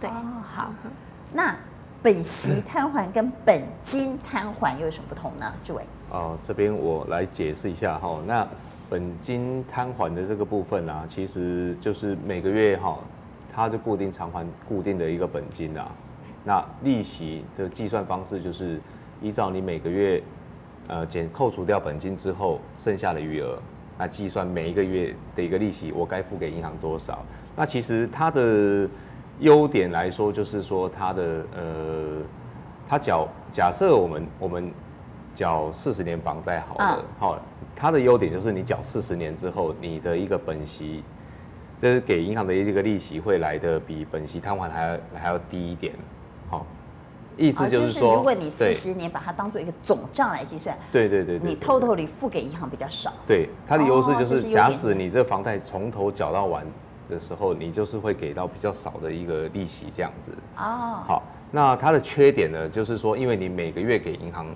[0.00, 0.08] 对。
[0.08, 0.14] 哦，
[0.54, 0.70] 好。
[1.32, 1.54] 那
[2.02, 5.52] 本息摊还跟本金摊还又有什么不同呢？
[5.62, 5.82] 志伟。
[6.10, 8.20] 哦，这边我来解释一下哈。
[8.26, 8.46] 那
[8.88, 12.98] 本金摊还的这个部分啊，其实就是每个月哈。
[13.58, 15.90] 它就固定偿还固定的一个本金啊，
[16.44, 18.78] 那利息的计算方式就是
[19.22, 20.22] 依照你每个月
[20.88, 23.58] 呃减扣除掉本金之后剩下的余额，
[23.96, 27.24] 来计算每一个月的一个利息，我该付给银行多少？
[27.56, 28.86] 那其实它的
[29.40, 31.22] 优点来说，就是说它的
[31.56, 32.22] 呃，
[32.88, 34.70] 它缴假设我们我们
[35.34, 37.38] 缴四十年房贷好了，好，
[37.74, 41.02] 它的优点就是你缴四十年之后，你的一个本息。
[41.78, 45.92] 这是给银行的一个利息会来的比本息摊还还要还要低一点，
[46.48, 46.64] 好，
[47.36, 53.12] 意思就是说，如果你四十年把它当做一个总账来计算，对对对，你偷偷里付给银行比较少。
[53.26, 56.66] 对，它的优势就是，假使你这个房贷从头缴到完
[57.08, 60.32] 的时候，你就是会给到比较少的一个利息这样子。
[60.56, 64.46] 哦，好，那它的缺点呢，就是说，因为你每个月给银行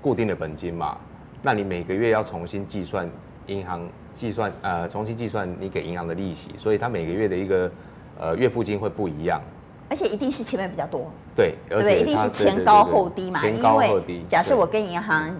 [0.00, 0.96] 固定的本金嘛，
[1.42, 3.08] 那你每个月要重新计算
[3.46, 3.88] 银行。
[4.12, 7.70] 计算呃，重新计算你给银行的利息，所以它每个月的一个
[8.18, 9.40] 呃月付金会不一样，
[9.88, 15.34] 而且一定是前面比较多，对，对，对，一定是前高后低嘛，因为假设我跟银行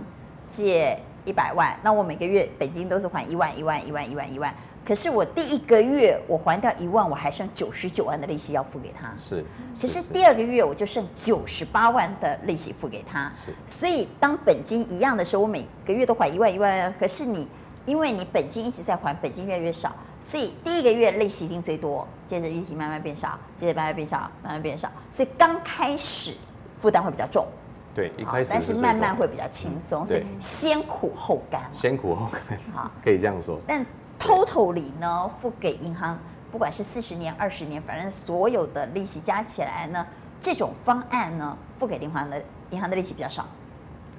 [0.48, 9.44] 借一百万，那我每个月本金都是还一万一万一万一万一万，可是我第一个月我还掉一万，我还剩九十九万的利息要付给他，是，
[9.80, 17.46] 可是第二个月我就剩九十八万的利息付给他，是，所以当本金一样的时候，我每个月都还一万一万，可是你。
[17.86, 19.90] 因为你本金一直在还，本金越来越少，
[20.20, 26.34] 所以第一个月利息一定最多，接着利息慢慢变少，接着慢慢变少，慢慢变少，所以刚开始
[26.78, 27.46] 负担会比较重，
[27.94, 33.58] 对，一开始，但是慢慢会比较轻松，所以先苦后甘，先苦后甘，好，可以这样说。
[33.66, 33.84] 但
[34.20, 36.16] total 里呢，付给银行，
[36.52, 40.06] 不管是四十年、二十年，反正所有的利息加起来呢，
[40.40, 43.46] 这种方案呢，付给银行的银行的利息比较少，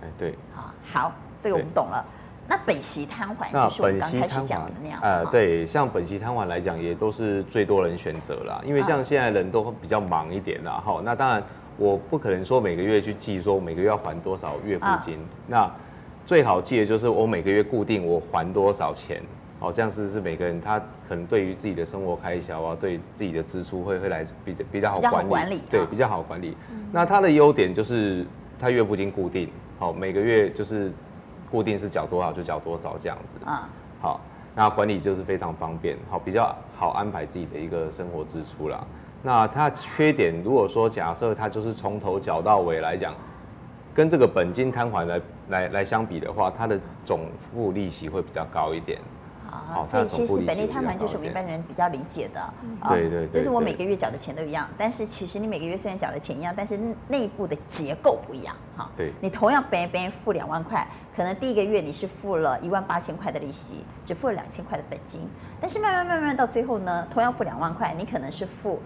[0.01, 2.03] 哎，对，好，好，这个我们懂了。
[2.47, 8.59] 那本息摊还就是我们刚开始讲的那样，呃，对，像本息摊还来讲，也都是最多人选择啦。
[8.65, 10.99] 因为像现在人都比较忙一点啦，哈。
[11.01, 11.41] 那当然，
[11.77, 15.17] 我不可能说每个月去记说每个月要还多少月付金。
[15.47, 15.71] 那
[16.25, 19.21] 最好记的就是我每个月固定我还多少钱，
[19.61, 26.57] 哦，这样是是每个人他可能对于自己的生活开销啊，对自己的支出会会来比较比较好管理，管理对，比较好管理。
[26.91, 28.25] 那它的优点就是
[28.59, 30.91] 它月付金固定，好，每个月就是。
[31.51, 33.67] 固定是缴多少就缴多少这样子啊，
[33.99, 34.21] 好，
[34.55, 38.81] 那管理就是非常方便，好，比较好安排自己的一个生活支出啦。
[39.21, 43.13] 那它缺点，如果说假设它就是从头缴到尾来讲，
[43.93, 48.97] 跟这个本金摊还来来来相比的话，它的总付利息会比较高一点。
[49.51, 52.53] 啊，所以其实本利摊还就是我们一般人比较理解的，
[52.87, 65.27] 对对，就是我每个月缴的钱都一样，但是其实你每个月虽然缴的钱一样，但是内部的结构不一样，哈，对，你同样别别付两万块，可能第一个月你是付了一万八千块的利息，只付了两千块的本金，
[65.59, 68.81] 但是慢慢慢慢到最后呢，同样付两万块，你可能是付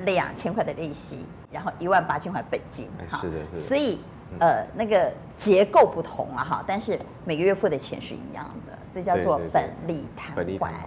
[0.00, 3.98] 两千块的利息，然后一万八千块本金，哈，是的，是的，所以。
[4.40, 10.86] 呃，那个结构不同了哈，但是每个月付的钱是一样的，这叫做本利摊还。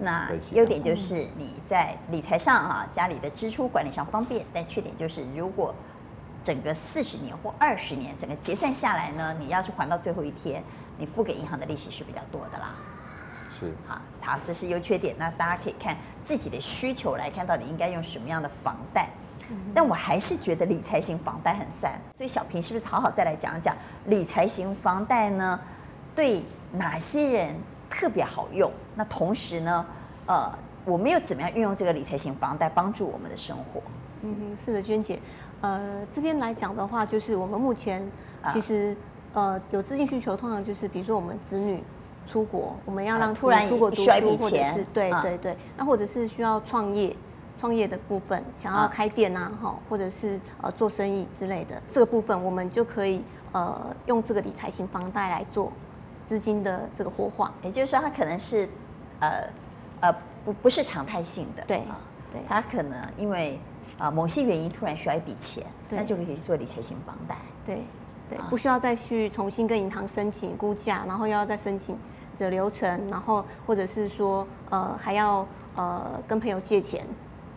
[0.00, 5.74] 那优点就是你在理财上啊，家里的支出管理上方便，但缺点就是如果
[6.40, 10.62] 整个四十年或二十年，整个结算下来呢，你要是还到最后一天，
[10.98, 12.74] 你付给银行的利息是比较多的啦。
[13.50, 15.16] 是，好，好，这是优缺点。
[15.18, 19.08] 那大家可以看自己的需求来看，到底应该用什么样的房贷。
[19.74, 21.98] 但我还是觉得理财型房贷很赞。
[22.16, 25.58] 所以小平是不是好好再来讲讲理财型房贷呢？
[26.14, 27.54] 对哪些人
[27.88, 28.70] 特别好用？
[28.94, 29.86] 那同时呢，
[30.26, 30.50] 呃，
[30.84, 33.80] 我们又怎么样运用这个理财型房贷帮助我们的生活？
[34.22, 35.20] 嗯哼，是的，娟姐，
[35.60, 38.04] 呃，这边来讲的话，就是我们目前
[38.52, 38.96] 其实、
[39.32, 41.82] 啊、呃有资金需求，通常就是比如说我们子女
[42.26, 47.16] 出国，我们要让突然出国读书，或者是对对对，那或者是需要创业，
[47.58, 55.72] 创业的部分想要开店啊，哈，或者是呃做生意之类的，这个部分我们就可以呃用这个理财型房贷来做
[56.28, 58.68] 资金的这个活化，也就是说它可能是
[59.20, 59.48] 呃
[60.00, 60.12] 呃
[60.44, 61.82] 不不是常态性的，对
[62.30, 63.58] 对，它可能因为。
[63.98, 65.60] 啊，某些原因突然需要一笔钱，
[65.90, 67.36] 那就可以去做理财型房贷。
[67.66, 67.82] 对，
[68.30, 71.98] 对，不需要再去重新跟银行申请估价，然后又要再申请
[72.36, 77.04] 的流程，然后或者是说呃还要呃跟朋友借钱，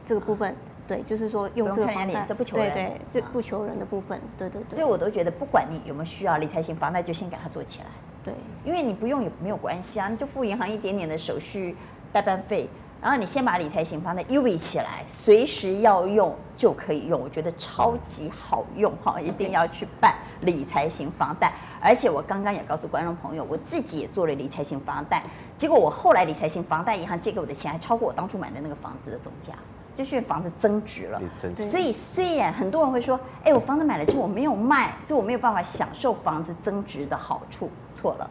[0.03, 0.55] 这个部分，
[0.87, 4.67] 对，就是说用这个房贷，不，不求人，对对，就不求人的部分，对对对。
[4.67, 7.85] 所以我都觉得，不管你有没有需要理财型房贷，就先给它做起来。
[8.23, 11.75] 对，因为你不用也没有关系啊，你就付银行一点点的手续
[12.13, 12.69] 代办费。
[13.01, 21.51] 然后你先把理财型房贷 UV 起来，随时要用就可以用，我觉得超级好用哈，一定要去办理财型房贷。
[21.81, 25.23] 而且我刚刚也告诉观众朋友，我自己也做了理财型房贷，
[25.57, 29.51] 结果我后来理财型房贷银行借给我的钱还超过我当初买的那个房子的总价，
[29.93, 31.21] 就是因为房子增值了。
[31.69, 37.69] 所以虽然很多人会说，哎，我房子买了之后我没有卖，所以我没有办法享受房子增值的好处。
[37.93, 38.29] 错了，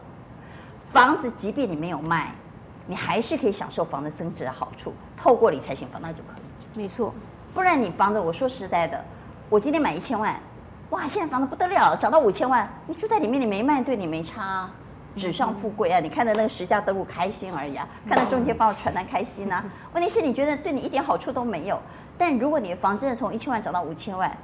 [0.89, 2.31] 房子即便你没有卖。
[2.87, 6.77] 你还是可以享受房子增值的好处，透过理财型房贷就可以。
[6.77, 7.13] 没错，
[7.53, 9.01] 不然你房子，我说实在的，
[9.49, 10.37] 我今天买一千万，
[10.89, 14.71] 哇，现在房子不得了，涨到五千万，你住在里面你没卖，对你没差啊，
[15.15, 19.63] 纸上富贵啊，你看的那个十家登录开心而已啊，看到中介发的传单开心啊。
[19.93, 21.79] 问题是你觉得对你一点好处都没有，
[22.17, 24.35] 但如果你的房子从一千万涨到五千万，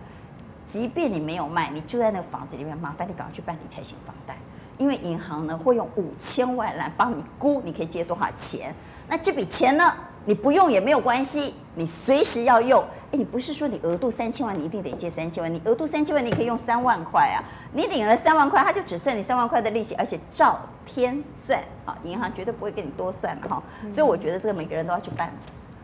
[0.65, 4.35] 即便你没有卖，你住在那个房子里面，麻烦你赶快去办理财型房贷。
[4.77, 8.75] 因为银行呢会用五千万来帮你估，你可以借多少钱？
[9.07, 9.91] 那这笔钱呢，
[10.25, 12.83] 你不用也没有关系，你随时要用。
[13.11, 15.53] 哎，你不是说你额度三千万，你一定得借三千万？
[15.53, 17.43] 你额度三千万，你可以用三万块啊。
[17.73, 23.63] 你领了三万块，他就只算你三万块的利息，而且照天算啊，银行绝对不会给你多算的哈。
[23.89, 25.31] 所以我觉得这个每个人都要去办。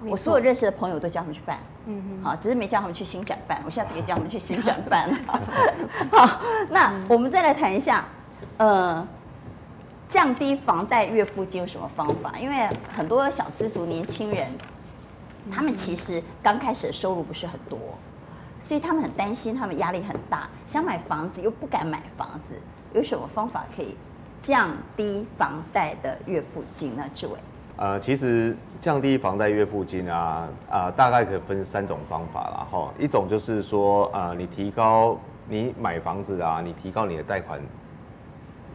[0.06, 3.62] 我所有认识的朋友都叫他们去办，嗯嗯，好，只是没叫他们去新展办。
[3.66, 5.10] 我下次可以叫他们去新展办。
[6.12, 8.04] 好，那我们再来谈一下。
[8.58, 9.08] 呃，
[10.06, 12.34] 降低房贷月付金有什么方法？
[12.38, 14.46] 因为很多小资族年轻人，
[15.52, 17.78] 他们其实刚开始的收入不是很多，
[18.60, 22.56] 所以他们很担心，他们压力很大，想买房子又不敢买房子，
[22.94, 23.96] 有什么方法可以
[24.40, 27.04] 降低房贷的月付金呢？
[27.14, 27.34] 志伟，
[27.78, 32.68] 呃，其实降低房贷月付金啊，啊、大概可以分三种方法啦。
[32.70, 32.94] 哈。
[33.00, 37.60] 一种就是说，呃，你提高你买房子啊，你提高你的贷款。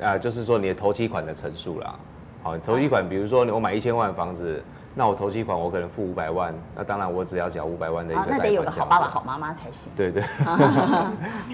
[0.00, 1.92] 呃，就是说你的头期款的成数啦，
[2.40, 4.62] 好，头期款，比如说我买一千万房子，
[4.94, 9.92] 那我投期款我可能付五百万，那当然我只要缴五百万的一个贷款，那得有个好爸爸好妈妈才行。
[9.96, 10.22] 对 对，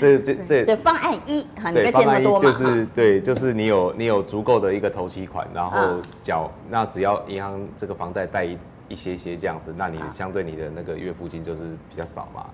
[0.01, 12.47] 这这这这方案一，对，方案一就是对，就是你有你有足够的一个投期款，然后缴，那只要银行这个房贷贷一一些些这样子，那你相对你的那个月付金就是比较少嘛，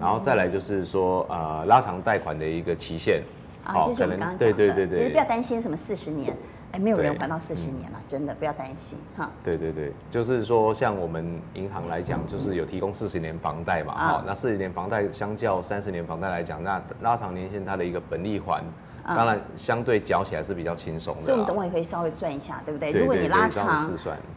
[0.00, 3.22] 然后再来就是说呃拉长贷款的一个期限。
[3.64, 6.36] 啊，就是我们刚刚讲的，对对对对，其实不要担心什么四十年，
[6.72, 9.30] 哎，没有人还到四十年了，嗯、真的不要担心哈。
[9.44, 18.62] 对对对，就是说像我们银行来讲，就是有提供四十年房贷嘛，哈、嗯，那四十年房贷相较三十年房贷来讲，那拉长年限它的一个本利还，
[19.04, 21.20] 嗯、当然相对缴起来是比较轻松的。
[21.20, 22.90] 所以我们等会也可以稍微算一下，对不对？
[22.90, 23.90] 对对对，如果你拉长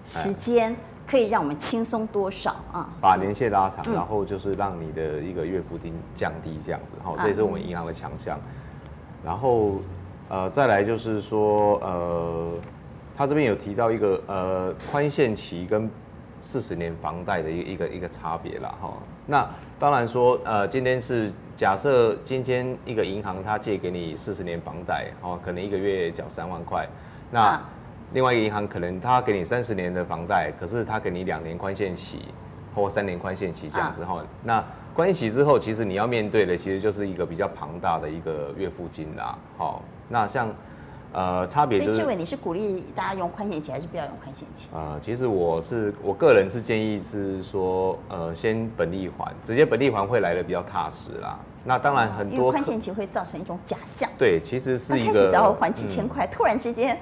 [0.03, 0.75] 时间，
[1.07, 2.89] 可以让我们轻松多少啊？
[2.99, 8.37] 把年限拉长，嗯、然后就是让你的一个月付金降低这样子，哈，这也是我们银行的强项。
[9.23, 9.75] 然后，
[10.27, 12.51] 呃，再来就是说，呃，
[13.15, 15.89] 他这边有提到一个呃宽限期跟
[16.41, 18.73] 四十年房贷的一个一个一个差别啦。
[18.81, 18.93] 哈。
[19.27, 19.47] 那
[19.79, 26.87] 当然说，呃，今天是假设今天一个银行他借给你四十年房贷，哦，可能一个月缴三万块。
[27.31, 27.59] 那
[28.13, 32.29] 另外一个银行可能他给你三十年的房贷，可是他给你两年宽限期
[32.73, 34.23] 或三年宽限期这样子哈。
[34.43, 34.63] 那
[34.95, 39.37] 关系之后，其实你要面对的，其实就是一个比较庞大的一个月付金啦。
[39.57, 40.49] 好，那像，
[41.11, 41.93] 呃，差别就是。
[41.93, 44.69] 所以志伟，你是鼓励大家用宽限期，还是不要用宽限期？
[44.73, 51.37] 啊、呃，其实我是我个人是建议是说，呃，先本利还，直接本利还会来的比较踏实啦。
[51.65, 54.09] 那当然很多，宽限期会造成一种假象。
[54.17, 55.11] 对，其实是一个。
[55.11, 56.97] 开始只要还几千块，嗯、突然之间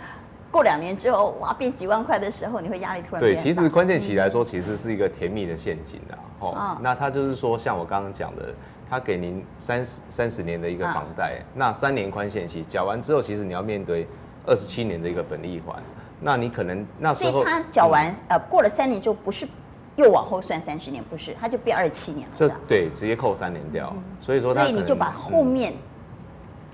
[0.53, 3.35] 过两年之后，哇，变几万块的时候，你会压力突然变。
[3.35, 6.15] 对，其实关键期来说，其实是一个甜蜜的陷阱啊。
[6.39, 8.53] 哦、嗯，那他就是说，像我刚刚讲的。
[8.89, 14.07] 他给您三十三十年的一个房贷，啊、那三年宽限期缴完之后，其实你要面对
[14.45, 15.81] 二十七年的一个本利还，
[16.19, 19.47] 那你可能那时候，所以他缴完、嗯、呃过了三年就不是
[19.95, 25.73] 又往后算三十年，不是，他就变二十七年了，这对，直接扣三年掉，嗯、所以说，所以你就把后面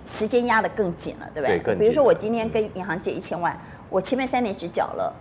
[0.10, 1.60] 时间压得更紧了，对不对？
[1.60, 3.56] 对，比如说我今天跟银行借一千万，
[3.90, 5.14] 我前面三年只缴了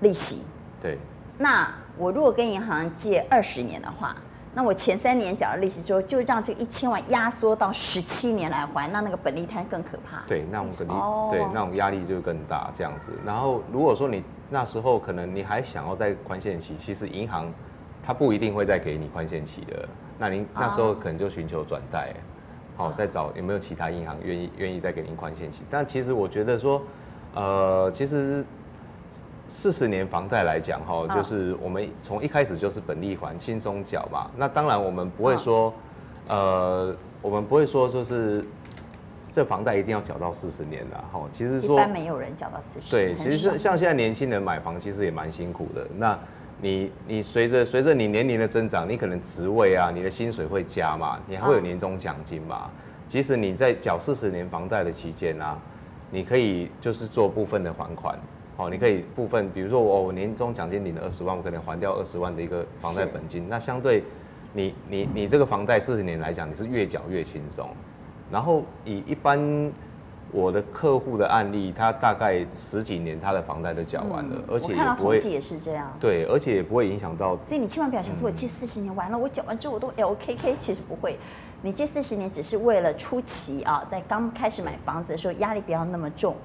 [0.00, 0.42] 利息，
[0.82, 0.98] 对，
[1.38, 4.16] 那我如果跟银行借二十年的话。
[4.54, 10.26] 那我前三年缴了利息之后，就让这一千万压缩到十七年来还，那那个本利摊更可怕。
[10.26, 13.12] 对，那种本利，哦、对，那种压力就更大，这样子。
[13.24, 17.52] 然后如果说你那时候可能你还想要再宽限期，其实银行
[18.02, 19.88] 它不一定会再给你宽限期的。
[20.18, 22.12] 那您那时候可能就寻求转贷，
[22.78, 25.64] 好、再找有没有其他银行愿意愿意再给您宽限期。
[25.68, 26.80] 但其实我觉得说，
[27.34, 28.42] 呃，其实。
[29.50, 34.30] 四十年房贷来讲，哈，就是我们从一开始就是本利还，轻松缴嘛。
[34.36, 35.72] 那当然我们不会说，
[36.28, 38.44] 呃，我们不会说就是
[39.30, 41.22] 这房贷一定要缴到四十年的，哈。
[41.32, 42.94] 其实说一般没有人缴到四十。
[42.94, 45.86] 对，其实像现在年轻人买房，其实也蛮辛苦的。
[45.96, 46.18] 那
[46.60, 52.70] 你你随着随着你年龄的增长，你可能职位啊，你的薪水会加嘛，你还会有年终奖金嘛。
[53.08, 55.56] 即使你在缴四十年房贷的期间啊，
[56.10, 58.18] 你可以就是做部分的还款。
[58.56, 63.48] 哦，你可以部分，比如说我我年终奖金领了二十万，我可能还掉二十万的一个房贷本金。
[63.48, 64.02] 那相对
[64.52, 67.68] 你你你这个房贷四十年来讲，你是越缴越轻松。
[68.32, 69.38] 然后以一般
[70.32, 75.18] 我的客户的案例，他大概十几年他的房贷都缴完了，嗯、而且也不会。
[75.18, 75.90] 也是这样。
[75.98, 77.38] 对，而且也不会影响到。
[77.42, 81.18] 所以你千万不要想说，我借四十年完了，我缴完之后我都 LKK，其实不会。
[81.62, 86.36] 你借四十年只是为了初期啊，在刚开始买房子的时候压力不要那么重，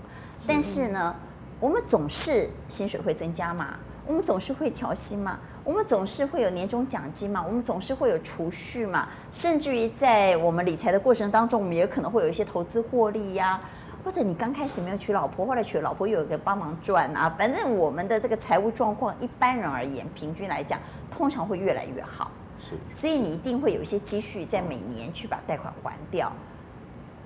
[0.47, 1.15] 但是呢。
[1.59, 3.75] 我们总是薪水会增加嘛，
[4.05, 13.61] 我们总是会调薪嘛，我们总是会有年终奖金嘛，我们总是会有储蓄嘛，甚至于在我们理财的过程当中，我们也可能会有一些投资获利呀，
[14.03, 20.77] 或者你刚开始没有娶老婆，后来娶了老婆又有个帮忙赚啊，反正我们的这个财务状况，一般人而言，平均来讲，
[21.09, 22.29] 通常会越来越好。
[22.59, 26.29] 是，所以你一定会有一些积蓄，在每年去把贷款还掉。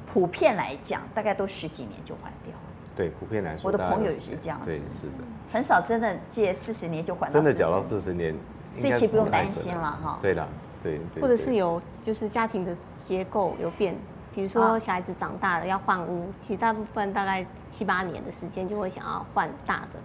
[0.05, 2.53] 普遍来讲，大概都十几年就还掉。
[2.97, 5.23] 对，普遍来说，我的朋友也是这样子，对，是的，
[5.53, 8.35] 很少真的借四十年就还到，真的缴到四十年，
[8.75, 10.17] 所以其实不用担心了哈。
[10.19, 10.47] 对的，
[10.81, 13.95] 对，或者是有就是家庭的结构有变，
[14.33, 19.99] 比如说小孩子长大了要换屋，其实大部分大概七八年的时间就会想要换大的，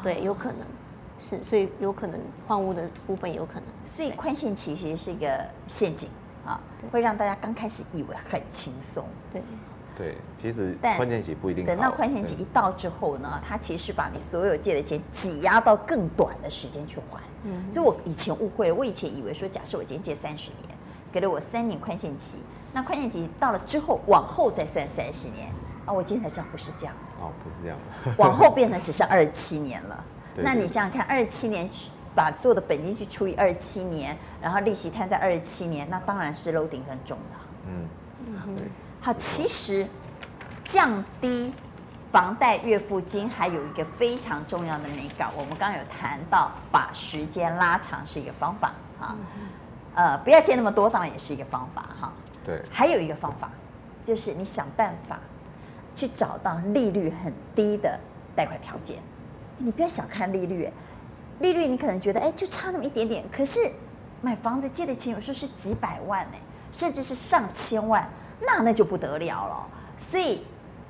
[0.00, 0.60] 对，有可能
[1.18, 6.08] 是，所以有可能换屋的部分有可能，所以宽限期其实是一个陷阱
[6.46, 6.60] 啊，
[6.92, 9.42] 会让大家刚开始以为很轻松，对。
[9.98, 11.66] 对，其实宽限期不一定。
[11.66, 17.20] 等到宽限期一到之后呢，他其实把你所有借的钱挤压到更短的时间去还。
[17.42, 20.78] 嗯，所以我以前误会了，我以前以为说，假设我今天借三十年，
[21.10, 22.38] 给了我三年宽限期，
[22.72, 25.48] 那宽限期到了之后，往后再算三十年。
[25.84, 26.94] 啊，我今天才知道不是这样。
[27.20, 27.76] 哦，不是这样。
[28.18, 30.04] 往后变成只剩二十七年了。
[30.36, 31.68] 对那你想想看，二十七年
[32.14, 37.36] 把做的本金去除以二十七年，然后利息摊在二十七年，那当然是 loading 更重的。
[37.66, 37.88] 嗯。
[38.28, 38.64] 嗯对
[39.08, 39.86] 好，其实
[40.62, 41.50] 降低
[42.12, 49.16] 房贷月付金还有一个非常重要的美感，我们刚刚有谈到，把时间拉长是一个方法哈，
[49.94, 52.12] 呃，不要借那么多，当然也是一个方法哈。
[52.44, 53.50] 对，还有一个方法，
[54.04, 55.18] 就是你想办法
[55.94, 57.98] 去找到利率很低的
[58.36, 58.98] 贷款条件。
[59.56, 60.70] 你不要小看利率，
[61.38, 63.72] 利率你可能觉得哎，就差那么一点点，可是
[64.20, 66.36] 买房子借的钱有时候是几百万呢，
[66.70, 68.06] 甚至是上千万。
[68.40, 69.66] 那那就不得了了，
[69.96, 70.42] 所以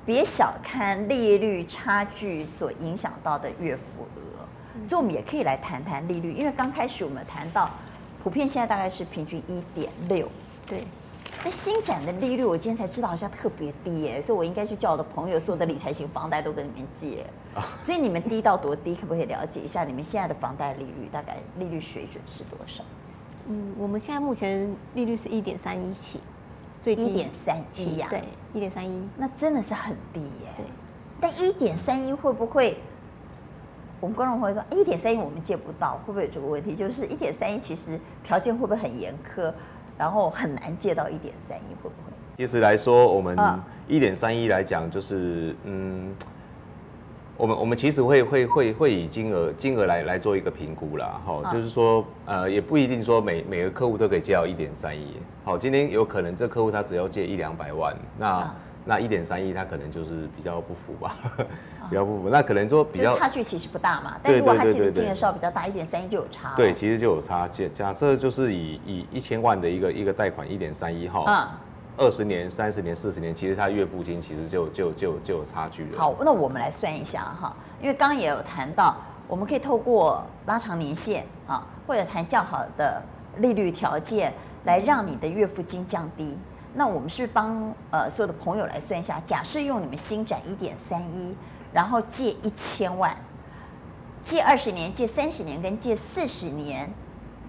[0.05, 7.69] 别小看利率差距所影响到的月付额，所以我们也可以来谈谈利率，因为刚开始我们谈到，
[8.23, 10.27] 普遍现在大概是平均一点六，
[10.67, 10.85] 对，
[11.43, 17.25] 那新展的利率我今天才知道好像特别低耶，所以我应该去叫我的朋友，所有的理财型房贷都跟你们借，
[17.81, 22.83] 所以你们低到多低，可不可以了解一下你们现在的房贷利率大概利率水准是多少？
[23.47, 26.19] 嗯，我们现在目前利率是一点三一起。
[26.81, 28.23] 最低一点三七呀，对，
[28.53, 30.53] 一点三一，那真的是很低耶。
[30.55, 30.65] 对，
[31.19, 32.77] 但一点三一会不会？
[34.01, 36.73] 我们观众朋友说一点三一我们借不到，会不会有这个问题？
[36.73, 39.51] 就是一点三一其实条件会不会很严苛，
[39.97, 41.75] 然后很难借到一点三一？
[41.83, 42.13] 会不会？
[42.37, 43.37] 其实来说，我们
[43.89, 46.15] 一点三一来讲，就是嗯，
[47.39, 55.15] 我们我们其实会会会会以金额金额来来做一个评估啦，哈，就是说呃，也不一定说每每个客户都可以借到一点三亿，
[55.45, 61.15] 好，今天有可能这客户他只要借一两百万，那那一点三亿他可能就是比较不符吧。
[61.89, 64.15] 比较不符，那可能说比较差距其实不大嘛。
[64.21, 66.53] 但如果他借的金额稍微比较大，一点三亿就有差。
[66.55, 67.47] 对，其实就有差。
[67.47, 71.57] 假假设就是以以一千万的一个一个贷款一点三一哈，
[71.99, 75.99] 二十年、三十年、四十年，其实他月付金其实就就就就有差距了。
[75.99, 78.95] 好，那我们来算一下哈，因为刚刚也有谈到，
[79.27, 83.03] 我们可以透过拉长年限啊，或者谈较好的
[83.37, 84.33] 利率条件，
[84.63, 86.37] 来让你的月付金降低。
[86.73, 89.21] 那我们是帮呃所有的朋友来算一下？
[89.25, 91.35] 假设用你们新展一点三一。
[91.71, 93.15] 然后借一千万，
[94.19, 96.91] 借二十年、借三十年跟借四十年，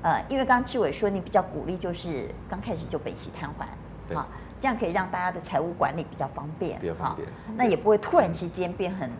[0.02, 3.66] 呃，因为刚刚志伟说你比较鼓励就是刚开始就本息摊还，
[4.06, 4.28] 对啊，
[4.60, 9.10] 这样可以让大家的财务管理比较方便，比较方便，那也不会突然之间变很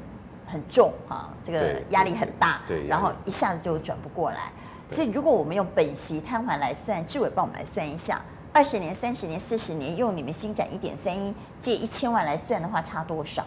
[0.47, 4.53] 很重哈，这个压力很大，对，然后一下子就转不过来。
[4.89, 8.21] 所以如果我们用本息摊还来算，志伟帮我们来算一下，
[8.53, 13.45] 二十年、三十年、四十年，用你们新展一点三一借一千万来算的话，差多少？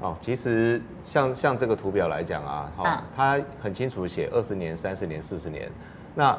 [0.00, 5.70] 哦，其实像像这个图表来讲啊，好、哦，它很清楚写二十年、三十年、四十年。
[6.14, 6.38] 那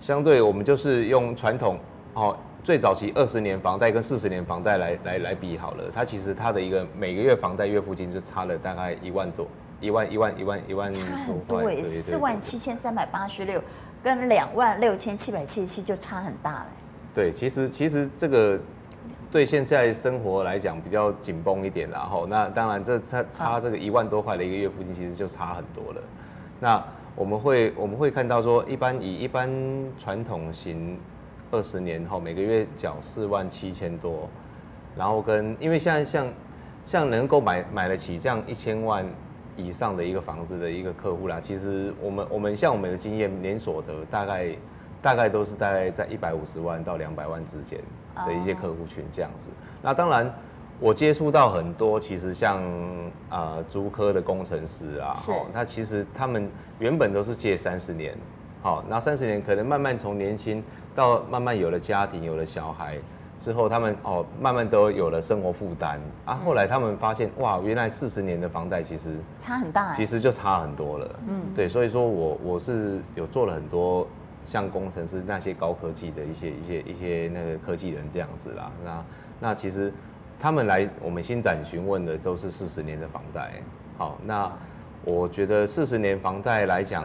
[0.00, 1.78] 相对我们就是用传统
[2.14, 5.84] 哦，最早期二十年房贷跟四十年房贷来来来比好了。
[5.92, 9.46] 它其实它的一个每个月房贷月付金就差了大概一万多，
[9.80, 13.62] 一万一万一万一万，差很多哎，四万七千三百八十六
[14.02, 16.66] 跟两万六千七百七十七就差很大了。
[17.14, 18.58] 对，其实其实这个。
[19.32, 26.02] 对现在生活来讲比较紧绷一点，然后那当然这差差这个一万多块的一个月付金，其实就差很多了。
[26.58, 26.84] 那
[27.14, 29.48] 我们会我们会看到说，一般以一般
[30.00, 30.98] 传统型
[31.50, 34.28] 二十年后每个月缴四万七千多，
[34.96, 36.26] 然后跟因为现在像
[36.84, 39.04] 像能够买买得起这样一千万
[39.56, 44.48] 以上的一个房子的一个客户啦，其实我们我们像我们的经验，年所得大概
[45.02, 47.78] 大概都是大概在一百五十万到两百万之间。
[48.26, 49.48] 的一些客户群这样子，
[49.80, 50.30] 那当然
[50.80, 52.60] 我接触到很多，其实像
[53.30, 58.14] 呃租科的工程师啊，哦，那其实他们原本都是借三十年，
[58.62, 60.62] 好，那三十年可能慢慢从年轻
[60.94, 62.98] 到慢慢有了家庭，有了小孩
[63.38, 66.00] 之后，他们哦慢慢都有了生活负担。
[66.24, 74.06] 啊，后来他们发现哇，原来四十年的房贷其实差很大，其实就差很多了，嗯，对，所以说我我是有做了很多。
[74.46, 79.04] 像工程师那些高科技的一些一些一些那个科技人这样子啦，那
[79.38, 79.92] 那其实
[80.40, 83.52] 他们来我们新展询问的都是四十年的房贷，
[83.98, 84.50] 好，那
[85.04, 87.04] 我觉得四十年房贷来讲，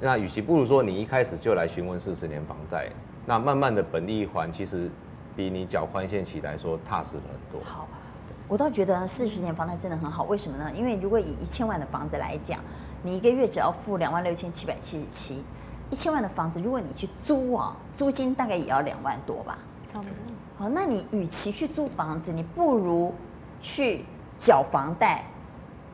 [0.00, 2.88] 那与其不如说你一开始就来询问四十年房贷，
[3.26, 4.90] 那慢慢的本利还，其实
[5.36, 7.60] 比你缴宽限期来说踏实了很多。
[7.62, 7.86] 好，
[8.48, 10.72] 我倒觉得四十年房贷真的很好，为什么呢？
[10.74, 12.58] 因为如果以一千万的房子来讲，
[13.02, 15.42] 你一个月只要付两万六千七百七十七。
[15.90, 20.14] 一千万的房子，如果你去租啊，租金大概也要两万多吧，差不多。
[20.56, 23.12] 好，那你与其去租房子，你不如
[23.60, 24.04] 去
[24.38, 25.24] 缴房贷，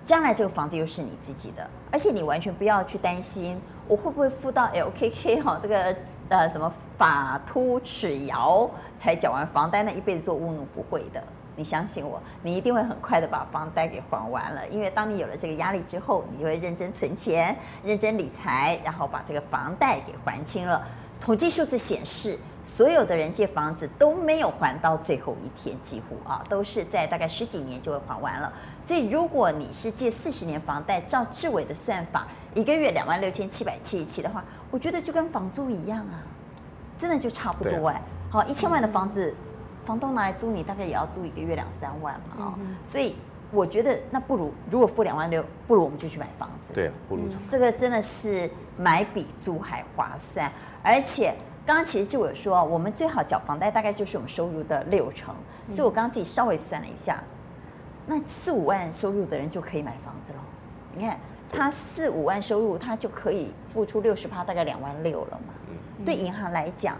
[0.05, 5.97] 将来这个房子又是你自己的，而且你完全不要去担心我会不会付到 LKK 哈这个
[6.29, 8.69] 呃什么法突齿摇
[8.99, 11.23] 才缴完房贷，那一辈子做务奴不会的。
[11.59, 14.69] 你相信我，你一定会很快的把房贷给还完了。
[14.69, 20.87] 因为当你有了这个压力之后，你就会认真存钱、认真理财，然后把这个房贷给还清了。
[21.19, 28.53] 统计数字显示，所有的人借房子都没有还到最后一天，几乎啊都是在大概十几年就会还完了。
[28.81, 36.27] 所以，如果你是借四十年房贷，照志伟的算法，一个月两万六千七百七十七的话，我觉得就跟房租一样啊，
[36.99, 38.03] 真的就差不多哎。
[38.29, 39.33] 好，一千万的房子。
[39.85, 43.15] 房东拿来租你，大概也要租一个月两三万嘛，啊、嗯，所以
[43.53, 46.73] 我觉得那不如，如果付两万六，不如我们就去买房子。
[46.73, 50.51] 对，不如、嗯、这个真的是买比租还划算。
[50.83, 51.33] 而且
[51.67, 55.35] 刚刚其实就有说，我们最好缴房贷大概就是我们收入的六成，
[55.69, 57.21] 所以我刚刚自己稍微算了一下，
[58.07, 60.39] 那四五万收入的人就可以买房子了。
[60.95, 61.19] 你看
[61.53, 65.53] 他四五万收入，他就可以付出六十趴，大概两万六了嘛。
[65.69, 66.97] 嗯、对银行来讲，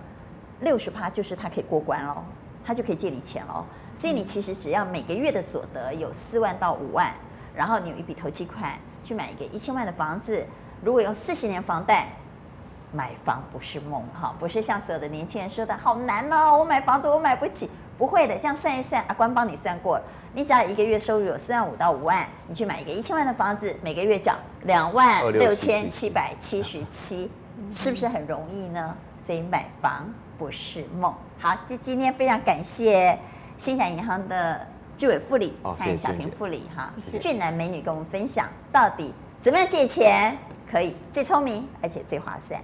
[0.61, 2.17] 六十趴就是他可以过关喽。
[2.65, 3.65] 他就可以借你钱喽，
[3.95, 7.15] 所以你其实只要每个月的所得有四万到五万，
[7.55, 10.45] 然后你有一笔投期款去买一个一千万的房子，
[10.83, 12.09] 如果用四十年房贷，
[12.97, 17.69] 买房不是梦哈，不是像所有的年轻人说的好难哦，我买房子我买不起，
[17.99, 27.31] 不会的，这样算一算，阿关帮你算过了，你只要一个月收入有四万五到五万，你去买一个一千万的房子，每个月缴两万六千七百七十七，
[27.71, 28.97] 是不是很容易呢？
[29.19, 31.15] 所以买房不是梦。
[31.39, 33.19] 好，今今天非常感谢
[33.59, 34.67] 新祥银行的
[34.97, 36.91] 居委副理和小平副理哈，
[37.21, 40.35] 俊男美女跟我们分享到底怎么样借钱
[40.71, 42.59] 可以最聪明而且最划算。